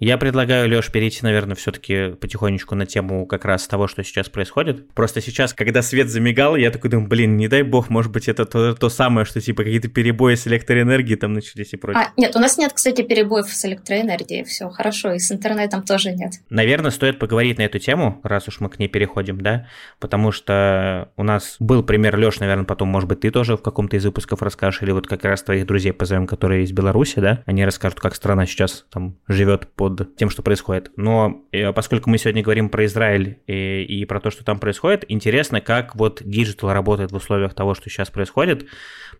Я 0.00 0.16
предлагаю, 0.16 0.66
Леш, 0.66 0.90
перейти, 0.90 1.20
наверное, 1.22 1.54
все-таки 1.54 2.12
потихонечку 2.12 2.74
на 2.74 2.86
тему 2.86 3.26
как 3.26 3.44
раз 3.44 3.68
того, 3.68 3.86
что 3.86 4.02
сейчас 4.02 4.30
происходит. 4.30 4.88
Просто 4.94 5.20
сейчас, 5.20 5.52
когда 5.52 5.82
свет 5.82 6.08
замигал, 6.08 6.56
я 6.56 6.70
такой 6.70 6.88
думаю, 6.88 7.06
блин, 7.06 7.36
не 7.36 7.48
дай 7.48 7.62
бог, 7.62 7.90
может 7.90 8.10
быть, 8.10 8.26
это 8.26 8.46
то, 8.46 8.74
то 8.74 8.88
самое, 8.88 9.26
что 9.26 9.42
типа 9.42 9.62
какие-то 9.62 9.88
перебои 9.88 10.36
с 10.36 10.46
электроэнергией 10.46 11.18
там 11.18 11.34
начались 11.34 11.74
и 11.74 11.76
прочее. 11.76 12.02
А, 12.02 12.12
нет, 12.18 12.34
у 12.34 12.38
нас 12.38 12.56
нет, 12.56 12.72
кстати, 12.72 13.02
перебоев 13.02 13.46
с 13.52 13.62
электроэнергией, 13.66 14.44
все 14.44 14.70
хорошо, 14.70 15.12
и 15.12 15.18
с 15.18 15.30
интернетом 15.30 15.82
тоже 15.82 16.12
нет. 16.12 16.32
Наверное, 16.48 16.92
стоит 16.92 17.18
поговорить 17.18 17.58
на 17.58 17.62
эту 17.62 17.78
тему, 17.78 18.20
раз 18.22 18.48
уж 18.48 18.60
мы 18.60 18.70
к 18.70 18.78
ней 18.78 18.88
переходим, 18.88 19.38
да, 19.42 19.66
потому 19.98 20.32
что 20.32 21.10
у 21.18 21.22
нас 21.22 21.56
был 21.58 21.82
пример, 21.82 22.16
Леш, 22.16 22.40
наверное, 22.40 22.64
потом, 22.64 22.88
может 22.88 23.06
быть, 23.06 23.20
ты 23.20 23.30
тоже 23.30 23.58
в 23.58 23.62
каком-то 23.62 23.98
из 23.98 24.04
выпусков 24.06 24.40
расскажешь, 24.40 24.80
или 24.80 24.92
вот 24.92 25.06
как 25.06 25.26
раз 25.26 25.42
твоих 25.42 25.66
друзей 25.66 25.92
позовем, 25.92 26.26
которые 26.26 26.64
из 26.64 26.72
Беларуси, 26.72 27.20
да, 27.20 27.42
они 27.44 27.66
расскажут, 27.66 28.00
как 28.00 28.14
страна 28.14 28.46
сейчас 28.46 28.86
там 28.90 29.18
живет 29.28 29.68
под 29.74 29.89
под 29.96 30.16
тем, 30.16 30.30
что 30.30 30.42
происходит. 30.42 30.92
Но 30.96 31.44
э, 31.52 31.72
поскольку 31.72 32.10
мы 32.10 32.18
сегодня 32.18 32.42
говорим 32.42 32.68
про 32.68 32.84
Израиль 32.86 33.40
и, 33.46 33.82
и 33.82 34.04
про 34.04 34.20
то, 34.20 34.30
что 34.30 34.44
там 34.44 34.58
происходит, 34.58 35.04
интересно, 35.08 35.60
как 35.60 35.96
вот 35.96 36.22
digital 36.24 36.72
работает 36.72 37.12
в 37.12 37.16
условиях 37.16 37.54
того, 37.54 37.74
что 37.74 37.90
сейчас 37.90 38.10
происходит, 38.10 38.66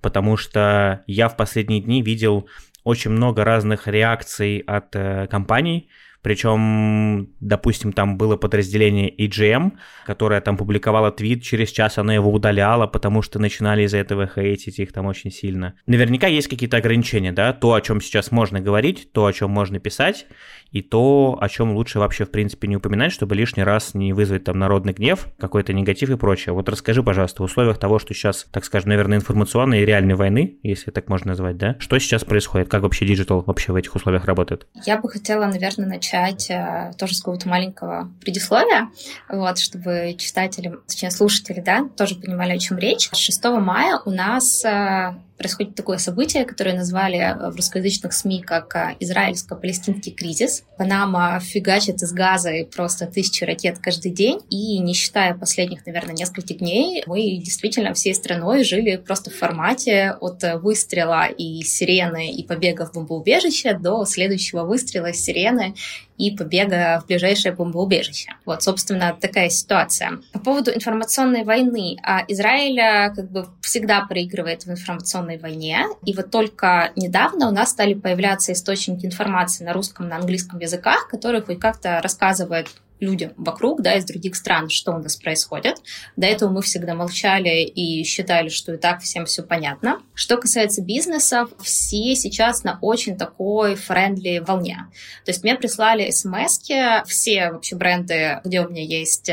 потому 0.01 0.37
что 0.37 1.03
я 1.07 1.29
в 1.29 1.37
последние 1.37 1.81
дни 1.81 2.03
видел 2.03 2.49
очень 2.85 3.11
много 3.11 3.45
разных 3.45 3.87
реакций 3.87 4.59
от 4.59 4.95
э, 4.97 5.27
компаний, 5.29 5.91
причем, 6.23 7.31
допустим, 7.41 7.93
там 7.93 8.19
было 8.19 8.37
подразделение 8.37 9.11
IGN, 9.17 9.73
которое 10.05 10.41
там 10.41 10.57
публиковало 10.57 11.11
твит, 11.11 11.43
через 11.43 11.71
час 11.71 11.99
оно 11.99 12.13
его 12.13 12.31
удаляло, 12.31 12.87
потому 12.87 13.23
что 13.23 13.39
начинали 13.39 13.85
из-за 13.85 13.99
этого 13.99 14.27
хейтить 14.27 14.79
их 14.79 14.93
там 14.93 15.07
очень 15.07 15.31
сильно. 15.31 15.75
Наверняка 15.87 16.27
есть 16.27 16.49
какие-то 16.49 16.77
ограничения, 16.77 17.33
да, 17.33 17.53
то, 17.53 17.73
о 17.73 17.81
чем 17.81 18.01
сейчас 18.01 18.31
можно 18.31 18.61
говорить, 18.61 19.13
то, 19.13 19.25
о 19.27 19.33
чем 19.33 19.51
можно 19.51 19.79
писать, 19.79 20.27
и 20.71 20.83
то, 20.83 21.39
о 21.41 21.49
чем 21.49 21.73
лучше 21.73 21.99
вообще, 21.99 22.25
в 22.25 22.31
принципе, 22.31 22.69
не 22.69 22.77
упоминать, 22.77 23.13
чтобы 23.13 23.35
лишний 23.35 23.65
раз 23.65 23.95
не 23.95 24.13
вызвать 24.13 24.45
там 24.45 24.59
народный 24.59 24.93
гнев, 24.93 25.27
какой-то 25.39 25.73
негатив 25.73 26.11
и 26.11 26.17
прочее. 26.17 26.53
Вот 26.53 26.69
расскажи, 26.69 27.03
пожалуйста, 27.03 27.43
в 27.43 27.47
условиях 27.47 27.79
того, 27.79 27.99
что 27.99 28.15
сейчас, 28.15 28.47
так 28.53 28.65
скажем, 28.65 28.91
наверное, 28.91 29.19
информационной 29.19 29.83
и 29.83 29.87
реальной 29.87 30.15
войны, 30.15 30.59
если 30.63 30.91
так 30.91 31.09
можно 31.09 31.31
назвать, 31.31 31.57
да, 31.57 31.77
что 31.79 31.99
сейчас 31.99 32.25
происходит, 32.25 32.69
как 32.69 32.83
вообще 32.83 33.07
digital 33.07 33.43
вообще 33.43 33.73
в 33.73 33.77
этих 33.77 33.95
условиях 33.95 34.27
работает? 34.27 34.69
Я 34.85 34.99
бы 34.99 35.09
хотела, 35.09 35.47
наверное, 35.47 35.87
начать 35.87 36.10
э, 36.15 36.93
тоже 36.99 37.15
с 37.15 37.21
какого-то 37.21 37.49
маленького 37.49 38.11
предисловия, 38.21 38.91
вот, 39.29 39.59
чтобы 39.59 40.15
читатели, 40.19 40.73
точнее, 40.87 41.11
слушатели, 41.11 41.61
да, 41.61 41.89
тоже 41.97 42.17
понимали, 42.17 42.53
о 42.53 42.59
чем 42.59 42.79
речь. 42.79 43.11
6 43.13 43.45
мая 43.45 44.01
у 44.05 44.11
нас 44.11 44.65
э, 44.65 45.15
происходит 45.41 45.75
такое 45.75 45.97
событие, 45.97 46.45
которое 46.45 46.77
назвали 46.77 47.35
в 47.51 47.57
русскоязычных 47.57 48.13
СМИ 48.13 48.43
как 48.43 48.77
э, 48.77 48.97
израильско-палестинский 49.01 50.13
кризис. 50.13 50.65
Панама 50.77 51.41
фигачит 51.41 52.03
из 52.03 52.13
газа 52.13 52.51
и 52.51 52.65
просто 52.67 53.07
тысячи 53.07 53.45
ракет 53.45 53.79
каждый 53.79 54.13
день. 54.13 54.41
И 54.51 54.79
не 54.79 54.93
считая 54.93 55.35
последних, 55.35 55.87
наверное, 55.87 56.15
нескольких 56.15 56.59
дней, 56.59 57.03
мы 57.07 57.23
действительно 57.39 57.95
всей 57.95 58.15
страной 58.15 58.65
жили 58.65 58.97
просто 58.97 59.31
в 59.31 59.35
формате 59.35 60.15
от 60.21 60.43
выстрела 60.61 61.25
и 61.27 61.63
сирены 61.63 62.31
и 62.31 62.47
побега 62.47 62.85
в 62.85 62.93
бомбоубежище 62.93 63.73
до 63.73 64.05
следующего 64.05 64.65
выстрела 64.65 65.15
сирены 65.15 65.75
и 66.19 66.31
побега 66.37 67.01
в 67.03 67.07
ближайшее 67.07 67.53
бомбоубежище. 67.53 68.31
Вот, 68.45 68.63
собственно, 68.63 69.17
такая 69.19 69.49
ситуация. 69.49 70.19
По 70.33 70.39
поводу 70.39 70.71
информационной 70.71 71.45
войны. 71.45 71.97
А 72.03 72.23
Израиль 72.29 73.15
как 73.15 73.31
бы 73.31 73.47
всегда 73.63 74.05
проигрывает 74.05 74.65
в 74.65 74.71
информационной 74.71 75.39
войне, 75.39 75.87
и 76.05 76.15
вот 76.15 76.31
только 76.31 76.93
недавно 76.97 77.49
у 77.49 77.53
нас 77.53 77.71
стали 77.71 77.95
появляться 77.95 78.53
источники 78.53 79.07
информации 79.07 79.65
на 79.65 79.73
русском, 79.73 80.09
на 80.09 80.17
английском 80.17 80.59
языках, 80.59 81.09
которые 81.09 81.43
хоть 81.43 81.59
как-то 81.59 82.01
рассказывают 82.03 82.69
людям 83.01 83.33
вокруг, 83.37 83.83
да, 83.83 83.95
из 83.95 84.05
других 84.05 84.37
стран, 84.37 84.69
что 84.69 84.93
у 84.93 84.99
нас 84.99 85.17
происходит. 85.17 85.77
До 86.17 86.27
этого 86.27 86.51
мы 86.51 86.63
всегда 86.63 86.95
молчали 86.95 87.65
и 87.65 88.05
считали, 88.05 88.49
что 88.49 88.75
и 88.75 88.77
так 88.77 89.01
всем 89.01 89.27
все 89.27 89.43
понятно. 89.43 90.01
Что 90.15 90.37
касается 90.37 90.83
бизнесов, 90.83 91.51
все 91.61 92.15
сейчас 92.15 92.65
на 92.65 92.79
очень 92.81 93.17
такой 93.17 93.75
френдли 93.75 94.43
волне. 94.47 94.79
То 95.25 95.31
есть 95.31 95.43
мне 95.43 95.55
прислали 95.55 96.11
смс 96.11 96.61
все 97.07 97.51
вообще 97.51 97.77
бренды, 97.77 98.41
где 98.45 98.61
у 98.61 98.69
меня 98.69 98.83
есть 98.83 99.31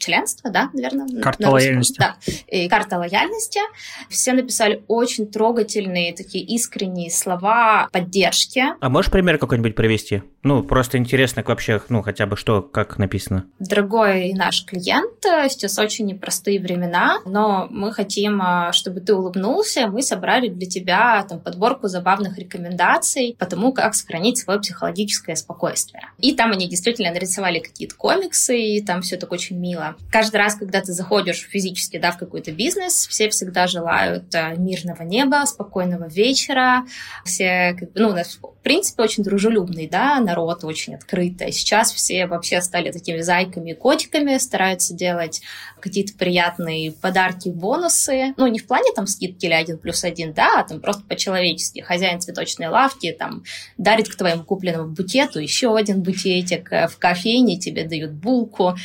э, 0.00 0.04
членство, 0.04 0.50
да, 0.50 0.70
наверное? 0.72 1.22
Карта 1.22 1.50
лояльности. 1.50 1.98
Да, 1.98 2.16
и 2.48 2.68
карта 2.68 2.98
лояльности. 2.98 3.60
Все 4.08 4.32
написали 4.32 4.82
очень 4.88 5.30
трогательные, 5.30 6.14
такие 6.14 6.44
искренние 6.44 7.10
слова 7.10 7.88
поддержки. 7.92 8.64
А 8.80 8.88
можешь 8.88 9.10
пример 9.10 9.38
какой-нибудь 9.38 9.74
привести? 9.74 10.22
Ну, 10.42 10.62
просто 10.62 10.98
интересно 10.98 11.42
вообще, 11.46 11.82
ну, 11.88 12.02
хотя 12.02 12.26
бы 12.26 12.36
что, 12.36 12.62
как 12.62 12.98
написано. 12.98 13.46
Дорогой 13.58 14.32
наш 14.32 14.64
клиент, 14.64 15.22
сейчас 15.22 15.78
очень 15.78 16.06
непростые 16.06 16.60
времена, 16.60 17.18
но 17.26 17.68
мы 17.70 17.92
хотим, 17.92 18.40
а, 18.42 18.72
чтобы 18.72 19.00
ты 19.00 19.14
улыбнулся. 19.14 19.86
Мы 19.88 20.02
собрали 20.02 20.48
для 20.48 20.66
тебя 20.68 21.24
там, 21.28 21.40
подборку 21.40 21.88
забавных 21.88 22.38
рекомендаций 22.38 23.36
по 23.38 23.46
тому, 23.46 23.72
как 23.72 23.94
сохранить 23.94 24.38
свое 24.38 24.60
психологическое 24.60 25.36
спокойствие. 25.36 26.04
И 26.18 26.34
там 26.34 26.52
они 26.52 26.68
действительно 26.68 27.12
нарисовали 27.12 27.58
какие-то 27.58 27.94
комиксы, 27.96 28.58
и 28.58 28.82
там 28.82 29.02
все 29.02 29.16
так 29.16 29.32
очень 29.32 29.58
мило. 29.58 29.89
Каждый 30.10 30.36
раз, 30.36 30.54
когда 30.54 30.80
ты 30.80 30.92
заходишь 30.92 31.46
физически 31.48 31.98
да, 31.98 32.12
в 32.12 32.18
какой-то 32.18 32.52
бизнес, 32.52 33.06
все 33.06 33.28
всегда 33.28 33.66
желают 33.66 34.34
а, 34.34 34.54
мирного 34.54 35.02
неба, 35.02 35.44
спокойного 35.46 36.08
вечера. 36.08 36.84
Все, 37.24 37.76
ну, 37.94 38.10
у 38.10 38.12
нас, 38.12 38.38
в 38.40 38.62
принципе, 38.62 39.02
очень 39.02 39.22
дружелюбный, 39.22 39.88
да, 39.88 40.20
народ 40.20 40.64
очень 40.64 40.94
открытый. 40.94 41.52
Сейчас 41.52 41.92
все 41.92 42.26
вообще 42.26 42.60
стали 42.60 42.90
такими 42.90 43.20
зайками 43.20 43.70
и 43.70 43.74
котиками, 43.74 44.38
стараются 44.38 44.94
делать 44.94 45.42
какие-то 45.80 46.14
приятные 46.14 46.92
подарки, 46.92 47.48
бонусы. 47.48 48.34
Ну, 48.36 48.46
не 48.46 48.58
в 48.58 48.66
плане 48.66 48.92
там 48.94 49.06
скидки 49.06 49.46
или 49.46 49.54
один 49.54 49.78
плюс 49.78 50.04
один, 50.04 50.32
да, 50.32 50.60
а 50.60 50.64
там 50.64 50.80
просто 50.80 51.02
по-человечески. 51.04 51.80
Хозяин 51.80 52.20
цветочной 52.20 52.68
лавки 52.68 53.12
там 53.18 53.44
дарит 53.78 54.08
к 54.08 54.16
твоему 54.16 54.44
купленному 54.44 54.90
букету 54.90 55.40
еще 55.40 55.76
один 55.76 56.02
букетик. 56.02 56.70
В 56.70 56.98
кофейне 56.98 57.58
тебе 57.58 57.84
дают 57.84 58.12
булку. 58.12 58.76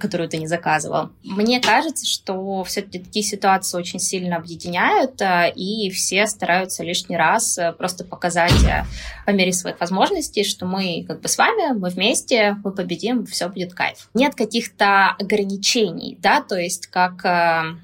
Которую 0.00 0.28
ты 0.28 0.38
не 0.38 0.48
заказывал. 0.48 1.10
Мне 1.22 1.60
кажется, 1.60 2.04
что 2.04 2.64
все-таки 2.64 2.98
такие 2.98 3.24
ситуации 3.24 3.78
очень 3.78 4.00
сильно 4.00 4.36
объединяют, 4.36 5.20
э, 5.20 5.52
и 5.54 5.90
все 5.90 6.26
стараются 6.26 6.82
лишний 6.82 7.16
раз 7.16 7.58
э, 7.58 7.72
просто 7.72 8.04
показать 8.04 8.64
э, 8.64 8.84
по 9.24 9.30
мере 9.30 9.52
своих 9.52 9.78
возможностей, 9.78 10.42
что 10.42 10.66
мы 10.66 11.04
как 11.06 11.20
бы 11.20 11.28
с 11.28 11.38
вами, 11.38 11.78
мы 11.78 11.90
вместе, 11.90 12.56
мы 12.64 12.72
победим, 12.72 13.24
все 13.26 13.48
будет 13.48 13.72
кайф. 13.72 14.08
Нет 14.14 14.34
каких-то 14.34 15.10
ограничений, 15.18 16.18
да, 16.20 16.40
то 16.40 16.56
есть 16.56 16.88
как 16.88 17.18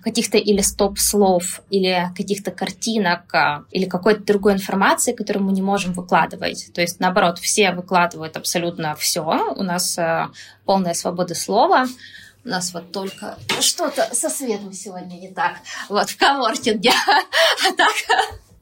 каких-то 0.03 0.39
или 0.39 0.61
стоп-слов, 0.63 1.63
или 1.71 2.09
каких-то 2.17 2.51
картинок, 2.51 3.33
или 3.71 3.85
какой-то 3.85 4.25
другой 4.25 4.55
информации, 4.55 5.13
которую 5.13 5.45
мы 5.45 5.53
не 5.53 5.63
можем 5.63 5.93
выкладывать. 5.93 6.71
То 6.73 6.81
есть, 6.81 7.01
наоборот, 7.01 7.39
все 7.39 7.73
выкладывают 7.73 8.37
абсолютно 8.37 8.95
все. 8.97 9.23
У 9.57 9.63
нас 9.63 9.99
полная 10.65 10.95
свобода 10.95 11.35
слова. 11.35 11.84
У 12.45 12.49
нас 12.49 12.75
вот 12.75 12.93
только 12.93 13.39
что-то 13.61 14.15
со 14.15 14.29
светом 14.29 14.73
сегодня 14.73 15.15
не 15.15 15.31
так. 15.31 15.57
Вот 15.89 16.11
в 16.11 16.17
коворкинге. 16.17 16.93
А 17.67 17.73
так 17.73 17.93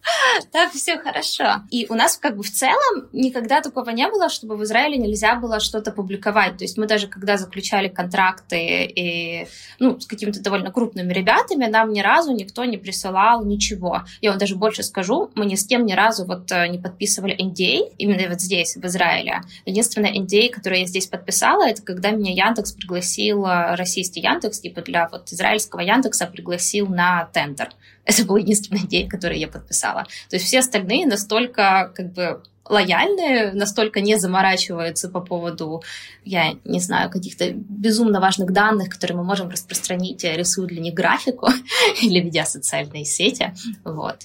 так 0.52 0.72
все 0.72 0.98
хорошо. 0.98 1.62
И 1.70 1.86
у 1.88 1.94
нас 1.94 2.16
как 2.16 2.36
бы 2.36 2.42
в 2.42 2.50
целом 2.50 3.08
никогда 3.12 3.60
такого 3.60 3.90
не 3.90 4.08
было, 4.08 4.28
чтобы 4.28 4.56
в 4.56 4.64
Израиле 4.64 4.98
нельзя 4.98 5.36
было 5.36 5.60
что-то 5.60 5.92
публиковать. 5.92 6.58
То 6.58 6.64
есть 6.64 6.76
мы 6.76 6.86
даже 6.86 7.06
когда 7.06 7.36
заключали 7.36 7.88
контракты 7.88 8.84
и, 8.84 9.46
ну, 9.78 10.00
с 10.00 10.06
какими-то 10.06 10.42
довольно 10.42 10.70
крупными 10.70 11.12
ребятами, 11.12 11.66
нам 11.66 11.92
ни 11.92 12.00
разу 12.00 12.32
никто 12.32 12.64
не 12.64 12.76
присылал 12.76 13.44
ничего. 13.44 14.02
Я 14.20 14.30
вам 14.30 14.38
даже 14.38 14.56
больше 14.56 14.82
скажу, 14.82 15.30
мы 15.34 15.46
ни 15.46 15.54
с 15.54 15.66
кем 15.66 15.86
ни 15.86 15.92
разу 15.92 16.24
вот 16.24 16.50
э, 16.50 16.68
не 16.68 16.78
подписывали 16.78 17.36
NDA, 17.36 17.90
а, 17.90 17.94
именно 17.98 18.28
вот 18.28 18.40
здесь, 18.40 18.76
в 18.76 18.84
Израиле. 18.86 19.42
Единственное 19.66 20.12
NDA, 20.12 20.48
а, 20.48 20.54
которое 20.54 20.80
я 20.80 20.86
здесь 20.86 21.06
подписала, 21.06 21.68
это 21.68 21.82
когда 21.82 22.10
меня 22.10 22.32
Яндекс 22.32 22.72
пригласил, 22.72 23.46
э, 23.46 23.74
российский 23.76 24.20
Яндекс, 24.20 24.60
типа 24.60 24.82
для 24.82 25.08
вот 25.08 25.32
израильского 25.32 25.80
Яндекса 25.80 26.26
пригласил 26.26 26.88
на 26.88 27.26
тендер. 27.32 27.70
Это 28.04 28.24
был 28.24 28.36
единственный 28.36 28.86
NDA, 28.86 29.08
который 29.08 29.38
я 29.38 29.48
подписала. 29.48 30.04
То 30.28 30.36
есть 30.36 30.46
все 30.46 30.58
остальные 30.58 31.06
настолько 31.06 31.92
как 31.94 32.12
бы 32.12 32.42
лояльные, 32.68 33.52
настолько 33.52 34.00
не 34.00 34.16
заморачиваются 34.16 35.08
по 35.08 35.20
поводу, 35.20 35.82
я 36.24 36.54
не 36.64 36.80
знаю, 36.80 37.10
каких-то 37.10 37.52
безумно 37.52 38.20
важных 38.20 38.52
данных, 38.52 38.88
которые 38.88 39.16
мы 39.18 39.24
можем 39.24 39.48
распространить, 39.48 40.24
рисуют 40.24 40.70
для 40.70 40.80
них 40.80 40.94
графику 40.94 41.48
или 42.02 42.20
ведя 42.20 42.44
социальные 42.44 43.04
сети. 43.04 43.52
Вот 43.84 44.18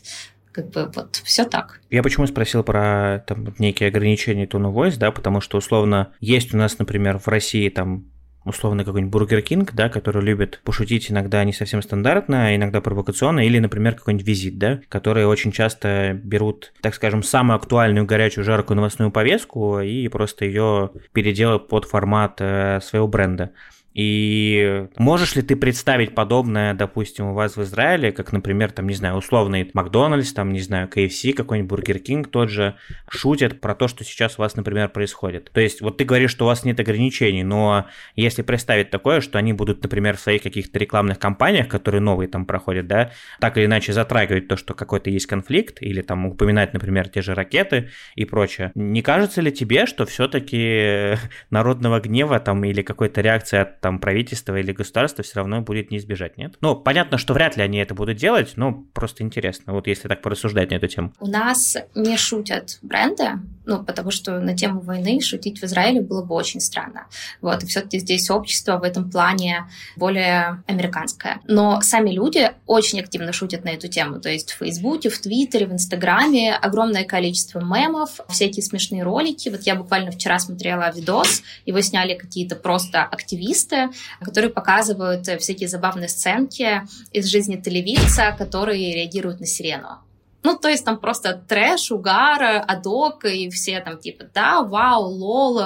как 0.51 0.71
бы 0.71 0.91
вот 0.95 1.21
все 1.23 1.45
так. 1.45 1.81
Я 1.91 2.01
почему 2.01 2.25
спросил 2.25 2.63
про 2.63 3.23
там, 3.27 3.53
некие 3.59 3.89
ограничения 3.89 4.47
Tone 4.47 4.65
of 4.65 4.73
Voice, 4.73 4.97
да, 4.97 5.11
потому 5.11 5.39
что 5.39 5.59
условно 5.59 6.13
есть 6.19 6.51
у 6.51 6.57
нас, 6.57 6.79
например, 6.79 7.19
в 7.19 7.27
России 7.27 7.69
там 7.69 8.05
условно 8.49 8.83
какой-нибудь 8.83 9.11
Бургер 9.11 9.41
Кинг, 9.41 9.73
да, 9.73 9.89
который 9.89 10.23
любит 10.23 10.61
пошутить 10.63 11.11
иногда 11.11 11.43
не 11.43 11.53
совсем 11.53 11.81
стандартно, 11.81 12.47
а 12.47 12.55
иногда 12.55 12.81
провокационно, 12.81 13.45
или, 13.45 13.59
например, 13.59 13.95
какой-нибудь 13.95 14.27
визит, 14.27 14.57
да, 14.57 14.79
которые 14.89 15.27
очень 15.27 15.51
часто 15.51 16.19
берут, 16.23 16.73
так 16.81 16.95
скажем, 16.95 17.23
самую 17.23 17.55
актуальную, 17.57 18.05
горячую, 18.05 18.43
жаркую 18.43 18.77
новостную 18.77 19.11
повестку 19.11 19.79
и 19.79 20.07
просто 20.07 20.45
ее 20.45 20.91
переделают 21.13 21.67
под 21.67 21.85
формат 21.85 22.37
э, 22.39 22.79
своего 22.81 23.07
бренда. 23.07 23.51
И 23.97 24.85
можешь 24.97 25.35
ли 25.35 25.41
ты 25.41 25.55
представить 25.55 26.13
подобное, 26.13 26.75
допустим, 26.75 27.29
у 27.29 27.33
вас 27.33 27.57
в 27.57 27.63
Израиле, 27.63 28.11
как, 28.11 28.31
например, 28.31 28.71
там, 28.71 28.87
не 28.87 28.93
знаю, 28.93 29.15
условный 29.15 29.71
Макдональдс, 29.73 30.33
там, 30.33 30.53
не 30.53 30.59
знаю, 30.59 30.87
KFC, 30.87 31.33
какой-нибудь 31.33 31.67
Бургер 31.67 31.97
Кинг 31.97 32.27
тот 32.29 32.51
же, 32.51 32.75
шутят 33.09 33.59
про 33.59 33.73
то, 33.73 33.87
что 33.87 34.03
сейчас 34.03 34.37
у 34.37 34.43
вас, 34.43 34.55
например, 34.55 34.89
происходит. 34.89 35.49
То 35.51 35.61
есть, 35.61 35.81
вот 35.81 35.97
ты 35.97 36.03
говоришь, 36.03 36.29
что 36.29 36.45
у 36.45 36.47
вас 36.47 36.63
нет 36.63 36.79
ограничений, 36.79 37.43
но 37.43 37.87
если 38.15 38.43
представить 38.43 38.91
такое, 38.91 39.19
что 39.19 39.39
они 39.39 39.53
будут, 39.53 39.81
например, 39.81 40.15
в 40.15 40.19
своих 40.19 40.43
каких-то 40.43 40.77
рекламных 40.77 41.17
кампаниях, 41.17 41.67
которые 41.67 42.01
новые 42.01 42.27
там 42.27 42.45
проходят, 42.45 42.85
да, 42.85 43.09
так 43.39 43.57
или 43.57 43.65
иначе 43.65 43.93
затрагивать 43.93 44.47
то, 44.47 44.57
что 44.57 44.75
какой-то 44.75 45.09
есть 45.09 45.25
конфликт, 45.25 45.81
или 45.81 46.03
там 46.03 46.27
упоминать, 46.27 46.71
например, 46.71 47.09
те 47.09 47.23
же 47.23 47.33
ракеты 47.33 47.89
и 48.13 48.25
прочее, 48.25 48.71
не 48.75 49.01
кажется 49.01 49.41
ли 49.41 49.51
тебе, 49.51 49.87
что 49.87 50.05
все-таки 50.05 51.15
народного 51.49 51.99
гнева 51.99 52.39
там 52.39 52.63
или 52.63 52.83
какой-то 52.83 53.21
реакции 53.21 53.57
от 53.57 53.81
там 53.87 53.99
правительство 53.99 54.53
или 54.59 54.73
государство 54.73 55.23
все 55.23 55.35
равно 55.35 55.61
будет 55.61 55.91
не 55.91 55.97
избежать, 55.97 56.37
нет? 56.37 56.55
Ну, 56.59 56.75
понятно, 56.75 57.17
что 57.17 57.33
вряд 57.33 57.55
ли 57.55 57.63
они 57.63 57.77
это 57.77 57.95
будут 57.95 58.17
делать, 58.17 58.51
но 58.57 58.83
просто 58.93 59.23
интересно, 59.23 59.71
вот 59.71 59.87
если 59.87 60.09
так 60.09 60.21
порассуждать 60.21 60.71
на 60.71 60.75
эту 60.75 60.87
тему. 60.89 61.13
У 61.21 61.27
нас 61.27 61.77
не 61.95 62.17
шутят 62.17 62.79
бренды, 62.81 63.39
ну, 63.65 63.85
потому 63.85 64.11
что 64.11 64.41
на 64.41 64.57
тему 64.57 64.81
войны 64.81 65.21
шутить 65.21 65.61
в 65.61 65.63
Израиле 65.63 66.01
было 66.01 66.21
бы 66.21 66.35
очень 66.35 66.59
странно. 66.59 67.07
Вот, 67.41 67.63
и 67.63 67.65
все-таки 67.65 67.99
здесь 67.99 68.29
общество 68.29 68.77
в 68.77 68.83
этом 68.83 69.09
плане 69.09 69.69
более 69.95 70.63
американское. 70.67 71.39
Но 71.47 71.79
сами 71.79 72.09
люди 72.09 72.51
очень 72.65 72.99
активно 72.99 73.31
шутят 73.31 73.63
на 73.63 73.69
эту 73.69 73.87
тему, 73.87 74.19
то 74.19 74.27
есть 74.27 74.51
в 74.51 74.57
Фейсбуке, 74.57 75.09
в 75.09 75.17
Твиттере, 75.17 75.65
в 75.65 75.71
Инстаграме 75.71 76.55
огромное 76.55 77.05
количество 77.05 77.59
мемов, 77.59 78.19
всякие 78.27 78.63
смешные 78.63 79.03
ролики. 79.03 79.47
Вот 79.47 79.61
я 79.61 79.75
буквально 79.75 80.11
вчера 80.11 80.39
смотрела 80.39 80.91
видос, 80.93 81.41
его 81.65 81.79
сняли 81.79 82.15
какие-то 82.15 82.57
просто 82.57 83.03
активисты, 83.03 83.76
видео, 83.77 83.93
которые 84.19 84.51
показывают 84.51 85.27
э, 85.27 85.37
всякие 85.37 85.69
забавные 85.69 86.09
сценки 86.09 86.81
из 87.11 87.25
жизни 87.25 87.57
телевизора, 87.57 88.35
которые 88.37 88.93
реагируют 88.93 89.39
на 89.39 89.45
сирену. 89.45 89.99
Ну, 90.47 90.55
то 90.55 90.69
есть 90.69 90.85
там 90.85 90.97
просто 90.97 91.33
трэш, 91.33 91.91
угар, 91.91 92.63
адок, 92.65 93.25
и 93.25 93.49
все 93.49 93.81
там 93.81 93.97
типа, 93.97 94.23
да, 94.33 94.63
вау, 94.63 95.03
лол, 95.03 95.61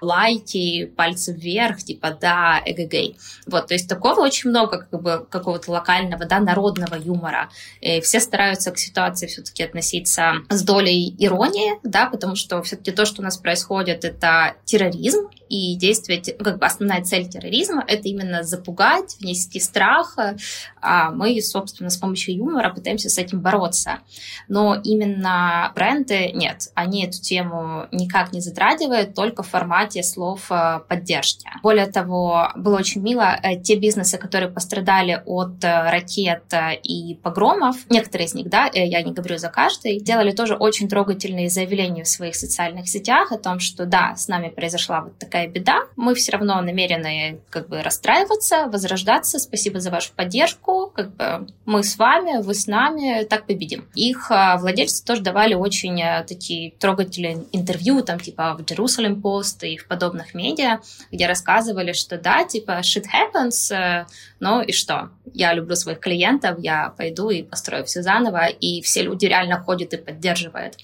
лайки, 0.00 0.86
пальцы 0.86 1.32
вверх, 1.32 1.78
типа, 1.84 2.18
да, 2.20 2.60
эгэгэй. 2.66 3.16
Вот, 3.46 3.68
то 3.68 3.74
есть 3.74 3.88
такого 3.88 4.22
очень 4.22 4.50
много, 4.50 4.78
как 4.78 5.00
бы, 5.00 5.24
какого-то 5.30 5.70
локального, 5.70 6.24
да, 6.24 6.40
народного 6.40 6.96
юмора. 6.96 7.48
И 7.80 8.00
все 8.00 8.18
стараются 8.18 8.72
к 8.72 8.78
ситуации 8.78 9.28
все-таки 9.28 9.62
относиться 9.62 10.32
с 10.48 10.64
долей 10.64 11.14
иронии, 11.16 11.78
да, 11.84 12.06
потому 12.06 12.34
что 12.34 12.60
все-таки 12.64 12.90
то, 12.90 13.06
что 13.06 13.22
у 13.22 13.24
нас 13.24 13.36
происходит, 13.36 14.04
это 14.04 14.56
терроризм, 14.64 15.28
и 15.48 15.76
действие, 15.76 16.20
как 16.20 16.58
бы 16.58 16.66
основная 16.66 17.02
цель 17.02 17.28
терроризма— 17.28 17.84
это 17.88 18.08
именно 18.08 18.42
запугать, 18.42 19.16
внести 19.20 19.60
страх, 19.60 20.16
а 20.80 21.10
мы, 21.10 21.40
собственно, 21.40 21.90
с 21.90 21.96
помощью 21.96 22.36
юмора 22.36 22.70
пытаемся 22.70 23.08
с 23.08 23.18
этим 23.18 23.40
бороться 23.40 23.98
но 24.48 24.80
именно 24.82 25.72
бренды 25.74 26.32
нет, 26.32 26.68
они 26.74 27.04
эту 27.04 27.20
тему 27.20 27.86
никак 27.92 28.32
не 28.32 28.40
затрагивают, 28.40 29.14
только 29.14 29.42
в 29.42 29.48
формате 29.48 30.02
слов 30.02 30.50
э, 30.50 30.80
поддержки. 30.88 31.48
Более 31.62 31.86
того, 31.86 32.50
было 32.56 32.78
очень 32.78 33.02
мило, 33.02 33.38
э, 33.42 33.60
те 33.60 33.76
бизнесы, 33.76 34.18
которые 34.18 34.50
пострадали 34.50 35.22
от 35.26 35.62
э, 35.62 35.90
ракет 35.90 36.44
и 36.82 37.18
погромов, 37.22 37.76
некоторые 37.90 38.26
из 38.26 38.34
них, 38.34 38.48
да, 38.48 38.70
я 38.72 39.02
не 39.02 39.12
говорю 39.12 39.38
за 39.38 39.48
каждый, 39.48 40.00
делали 40.00 40.32
тоже 40.32 40.54
очень 40.54 40.88
трогательные 40.88 41.50
заявления 41.50 42.04
в 42.04 42.08
своих 42.08 42.34
социальных 42.34 42.88
сетях 42.88 43.32
о 43.32 43.38
том, 43.38 43.60
что 43.60 43.86
да, 43.86 44.14
с 44.16 44.28
нами 44.28 44.48
произошла 44.48 45.02
вот 45.02 45.18
такая 45.18 45.48
беда, 45.48 45.84
мы 45.96 46.14
все 46.14 46.32
равно 46.32 46.60
намерены 46.60 47.40
как 47.50 47.68
бы 47.68 47.82
расстраиваться, 47.82 48.66
возрождаться, 48.66 49.38
спасибо 49.38 49.80
за 49.80 49.90
вашу 49.90 50.12
поддержку, 50.14 50.67
как 50.94 51.14
бы 51.16 51.46
мы 51.66 51.82
с 51.82 51.98
вами, 51.98 52.42
вы 52.42 52.54
с 52.54 52.66
нами, 52.66 53.24
так 53.24 53.46
победим 53.46 53.88
их 53.94 54.30
а, 54.30 54.56
владельцы 54.58 55.04
тоже 55.04 55.22
давали 55.22 55.54
очень 55.54 56.00
а, 56.02 56.22
такие 56.22 56.72
трогательные 56.72 57.44
интервью, 57.52 58.02
там, 58.02 58.20
типа, 58.20 58.56
в 58.58 58.62
Jerusalem 58.62 59.20
Post 59.20 59.66
и 59.66 59.76
в 59.76 59.86
подобных 59.86 60.34
медиа, 60.34 60.80
где 61.10 61.26
рассказывали, 61.26 61.92
что 61.92 62.18
да, 62.18 62.44
типа, 62.44 62.80
shit 62.80 63.04
happens, 63.04 63.74
э, 63.74 64.06
ну 64.40 64.62
и 64.62 64.72
что? 64.72 65.10
Я 65.34 65.52
люблю 65.52 65.74
своих 65.76 66.00
клиентов, 66.00 66.58
я 66.58 66.94
пойду 66.96 67.30
и 67.30 67.42
построю 67.42 67.84
все 67.84 68.02
заново, 68.02 68.46
и 68.46 68.80
все 68.82 69.02
люди 69.02 69.26
реально 69.26 69.60
ходят 69.60 69.92
и 69.92 69.96
поддерживают. 69.96 70.76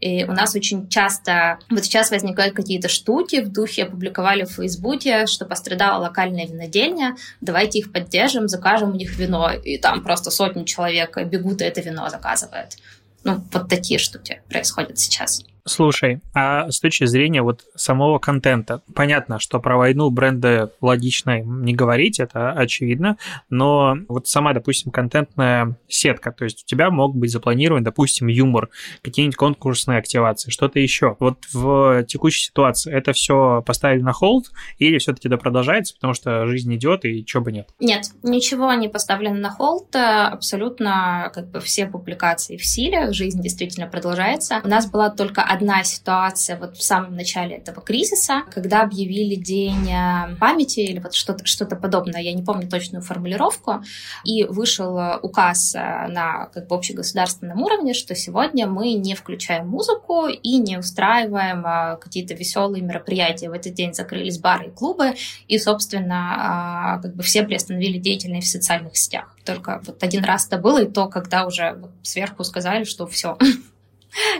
И 0.00 0.24
у 0.24 0.32
нас 0.32 0.54
очень 0.54 0.88
часто, 0.88 1.58
вот 1.70 1.84
сейчас 1.84 2.10
возникают 2.10 2.54
какие-то 2.54 2.88
штуки 2.88 3.40
в 3.40 3.52
духе, 3.52 3.84
опубликовали 3.84 4.44
в 4.44 4.52
Фейсбуке, 4.52 5.26
что 5.26 5.44
пострадала 5.44 6.02
локальная 6.02 6.46
винодельня, 6.46 7.16
давайте 7.40 7.78
их 7.78 7.92
поддержим, 7.92 8.48
закажем 8.48 8.90
у 8.90 8.96
них 8.96 9.16
вино, 9.16 9.31
и 9.52 9.78
там 9.78 10.02
просто 10.02 10.30
сотни 10.30 10.64
человек 10.64 11.16
бегут 11.26 11.60
и 11.60 11.64
это 11.64 11.80
вино 11.80 12.08
заказывают. 12.08 12.76
Ну, 13.24 13.44
вот 13.52 13.68
такие 13.68 13.98
штуки 13.98 14.42
происходят 14.48 14.98
сейчас. 14.98 15.44
Слушай, 15.64 16.20
а 16.34 16.70
с 16.70 16.80
точки 16.80 17.04
зрения 17.04 17.42
вот 17.42 17.64
самого 17.76 18.18
контента, 18.18 18.82
понятно, 18.94 19.38
что 19.38 19.60
про 19.60 19.76
войну 19.76 20.10
бренды 20.10 20.70
логично 20.80 21.40
не 21.40 21.72
говорить, 21.72 22.18
это 22.18 22.50
очевидно, 22.50 23.16
но 23.48 23.96
вот 24.08 24.26
сама, 24.26 24.54
допустим, 24.54 24.90
контентная 24.90 25.76
сетка, 25.88 26.32
то 26.32 26.44
есть 26.44 26.64
у 26.64 26.66
тебя 26.66 26.90
мог 26.90 27.14
быть 27.14 27.30
запланирован, 27.30 27.84
допустим, 27.84 28.26
юмор, 28.26 28.70
какие-нибудь 29.02 29.36
конкурсные 29.36 29.98
активации, 29.98 30.50
что-то 30.50 30.80
еще. 30.80 31.16
Вот 31.20 31.38
в 31.52 32.04
текущей 32.04 32.46
ситуации 32.46 32.92
это 32.92 33.12
все 33.12 33.62
поставили 33.64 34.02
на 34.02 34.12
холд 34.12 34.46
или 34.78 34.98
все-таки 34.98 35.28
это 35.28 35.36
продолжается, 35.36 35.94
потому 35.94 36.14
что 36.14 36.46
жизнь 36.46 36.74
идет 36.74 37.04
и 37.04 37.24
чего 37.24 37.44
бы 37.44 37.52
нет? 37.52 37.68
Нет, 37.78 38.06
ничего 38.24 38.72
не 38.74 38.88
поставлено 38.88 39.38
на 39.38 39.50
холд, 39.50 39.94
абсолютно 39.94 41.30
как 41.32 41.50
бы 41.50 41.60
все 41.60 41.86
публикации 41.86 42.56
в 42.56 42.66
силе, 42.66 43.12
жизнь 43.12 43.40
действительно 43.40 43.86
продолжается. 43.86 44.60
У 44.64 44.68
нас 44.68 44.90
была 44.90 45.10
только 45.10 45.42
одна 45.52 45.84
ситуация 45.84 46.56
вот 46.56 46.76
в 46.76 46.82
самом 46.82 47.14
начале 47.14 47.56
этого 47.56 47.82
кризиса, 47.82 48.42
когда 48.50 48.82
объявили 48.82 49.34
День 49.34 49.90
э, 49.90 50.36
памяти 50.40 50.80
или 50.80 50.98
вот 50.98 51.14
что-то 51.14 51.44
что 51.46 51.66
подобное, 51.66 52.20
я 52.20 52.32
не 52.32 52.42
помню 52.42 52.68
точную 52.68 53.02
формулировку, 53.02 53.82
и 54.24 54.44
вышел 54.44 54.98
указ 55.22 55.74
э, 55.74 55.78
на 56.08 56.46
как 56.46 56.66
бы 56.66 56.76
общегосударственном 56.76 57.60
уровне, 57.62 57.94
что 57.94 58.14
сегодня 58.14 58.66
мы 58.66 58.94
не 58.94 59.14
включаем 59.14 59.68
музыку 59.68 60.26
и 60.26 60.58
не 60.58 60.78
устраиваем 60.78 61.64
э, 61.64 61.96
какие-то 61.98 62.34
веселые 62.34 62.82
мероприятия. 62.82 63.48
В 63.48 63.52
этот 63.52 63.74
день 63.74 63.94
закрылись 63.94 64.38
бары 64.38 64.68
и 64.68 64.70
клубы, 64.70 65.14
и, 65.48 65.58
собственно, 65.58 67.00
как 67.02 67.14
бы 67.14 67.22
все 67.22 67.42
приостановили 67.42 67.98
деятельность 67.98 68.48
в 68.48 68.50
социальных 68.50 68.96
сетях. 68.96 69.36
Только 69.44 69.80
вот 69.84 70.02
один 70.02 70.24
раз 70.24 70.46
это 70.46 70.58
было, 70.58 70.82
и 70.82 70.90
то, 70.90 71.08
когда 71.08 71.46
уже 71.46 71.78
сверху 72.02 72.44
сказали, 72.44 72.84
что 72.84 73.06
все, 73.06 73.36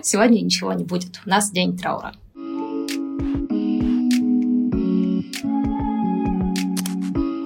сегодня 0.03 0.41
ничего 0.41 0.73
не 0.73 0.85
будет. 0.85 1.21
У 1.27 1.31
нас 1.31 1.51
день 1.51 1.77
траура. 1.77 2.13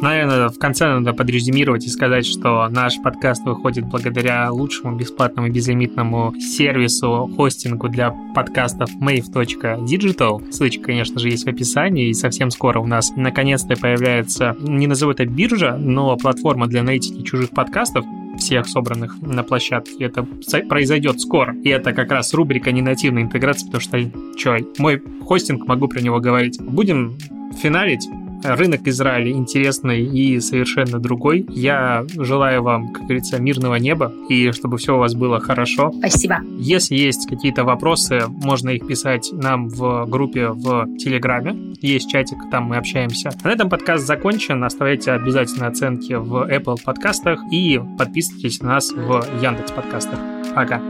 Наверное, 0.07 0.51
в 0.51 0.59
конце 0.61 0.87
надо 0.87 1.15
подрезюмировать 1.15 1.85
и 1.85 1.89
сказать, 1.89 2.27
что 2.27 2.69
наш 2.69 3.01
подкаст 3.03 3.45
выходит 3.45 3.87
благодаря 3.87 4.53
лучшему 4.53 4.95
бесплатному 4.95 5.49
безлимитному 5.49 6.33
сервису 6.39 7.29
хостингу 7.35 7.89
для 7.89 8.15
подкастов 8.33 8.89
mave.digital. 9.01 10.53
Ссылочка, 10.53 10.85
конечно 10.85 11.19
же, 11.19 11.29
есть 11.29 11.45
в 11.45 11.49
описании, 11.49 12.11
и 12.11 12.15
совсем 12.15 12.51
скоро 12.51 12.79
у 12.79 12.87
нас 12.87 13.11
наконец-то 13.17 13.75
появляется, 13.75 14.55
не 14.61 14.87
назову 14.87 15.11
это 15.11 15.25
биржа, 15.27 15.77
но 15.77 16.17
платформа 16.17 16.69
для 16.69 16.83
аналитики 16.83 17.23
чужих 17.23 17.51
подкастов, 17.51 18.05
всех 18.38 18.66
собранных 18.66 19.20
на 19.20 19.42
площадке. 19.42 20.05
Это 20.05 20.27
произойдет 20.68 21.20
скоро. 21.20 21.55
И 21.62 21.68
это 21.68 21.92
как 21.92 22.11
раз 22.11 22.35
рубрика 22.35 22.72
ненативной 22.72 23.22
интеграции, 23.22 23.66
потому 23.66 23.81
что, 23.81 24.11
что, 24.37 24.59
мой 24.79 25.03
хостинг, 25.25 25.66
могу 25.66 25.88
про 25.88 26.01
него 26.01 26.20
говорить. 26.20 26.61
Будем 26.61 27.16
финалить 27.61 28.07
рынок 28.42 28.87
Израиля 28.87 29.31
интересный 29.31 30.03
и 30.05 30.40
совершенно 30.40 30.99
другой. 30.99 31.46
Я 31.49 32.05
желаю 32.16 32.62
вам, 32.62 32.92
как 32.92 33.03
говорится, 33.03 33.40
мирного 33.40 33.77
неба 33.77 34.12
и 34.29 34.51
чтобы 34.53 34.79
все 34.79 34.96
у 34.96 34.99
вас 34.99 35.14
было 35.14 35.40
хорошо. 35.40 35.92
Спасибо. 35.99 36.40
Если 36.59 36.94
есть 36.94 37.29
какие-то 37.29 37.64
вопросы, 37.64 38.22
можно 38.29 38.70
их 38.70 38.87
писать 38.87 39.31
нам 39.33 39.68
в 39.68 40.07
группе 40.07 40.49
в 40.49 40.87
Телеграме. 40.99 41.75
Есть 41.81 42.11
чатик, 42.11 42.38
там 42.51 42.64
мы 42.64 42.77
общаемся. 42.77 43.31
На 43.44 43.51
этом 43.51 43.68
подкаст 43.68 44.07
закончен. 44.07 44.62
Оставляйте 44.64 45.12
обязательно 45.12 45.66
оценки 45.66 46.14
в 46.14 46.49
Apple 46.51 46.77
подкастах 46.85 47.40
и 47.51 47.81
подписывайтесь 47.99 48.61
на 48.62 48.75
нас 48.75 48.92
в 48.92 49.25
Яндекс 49.42 49.72
подкастах. 49.72 50.18
Пока. 50.55 50.81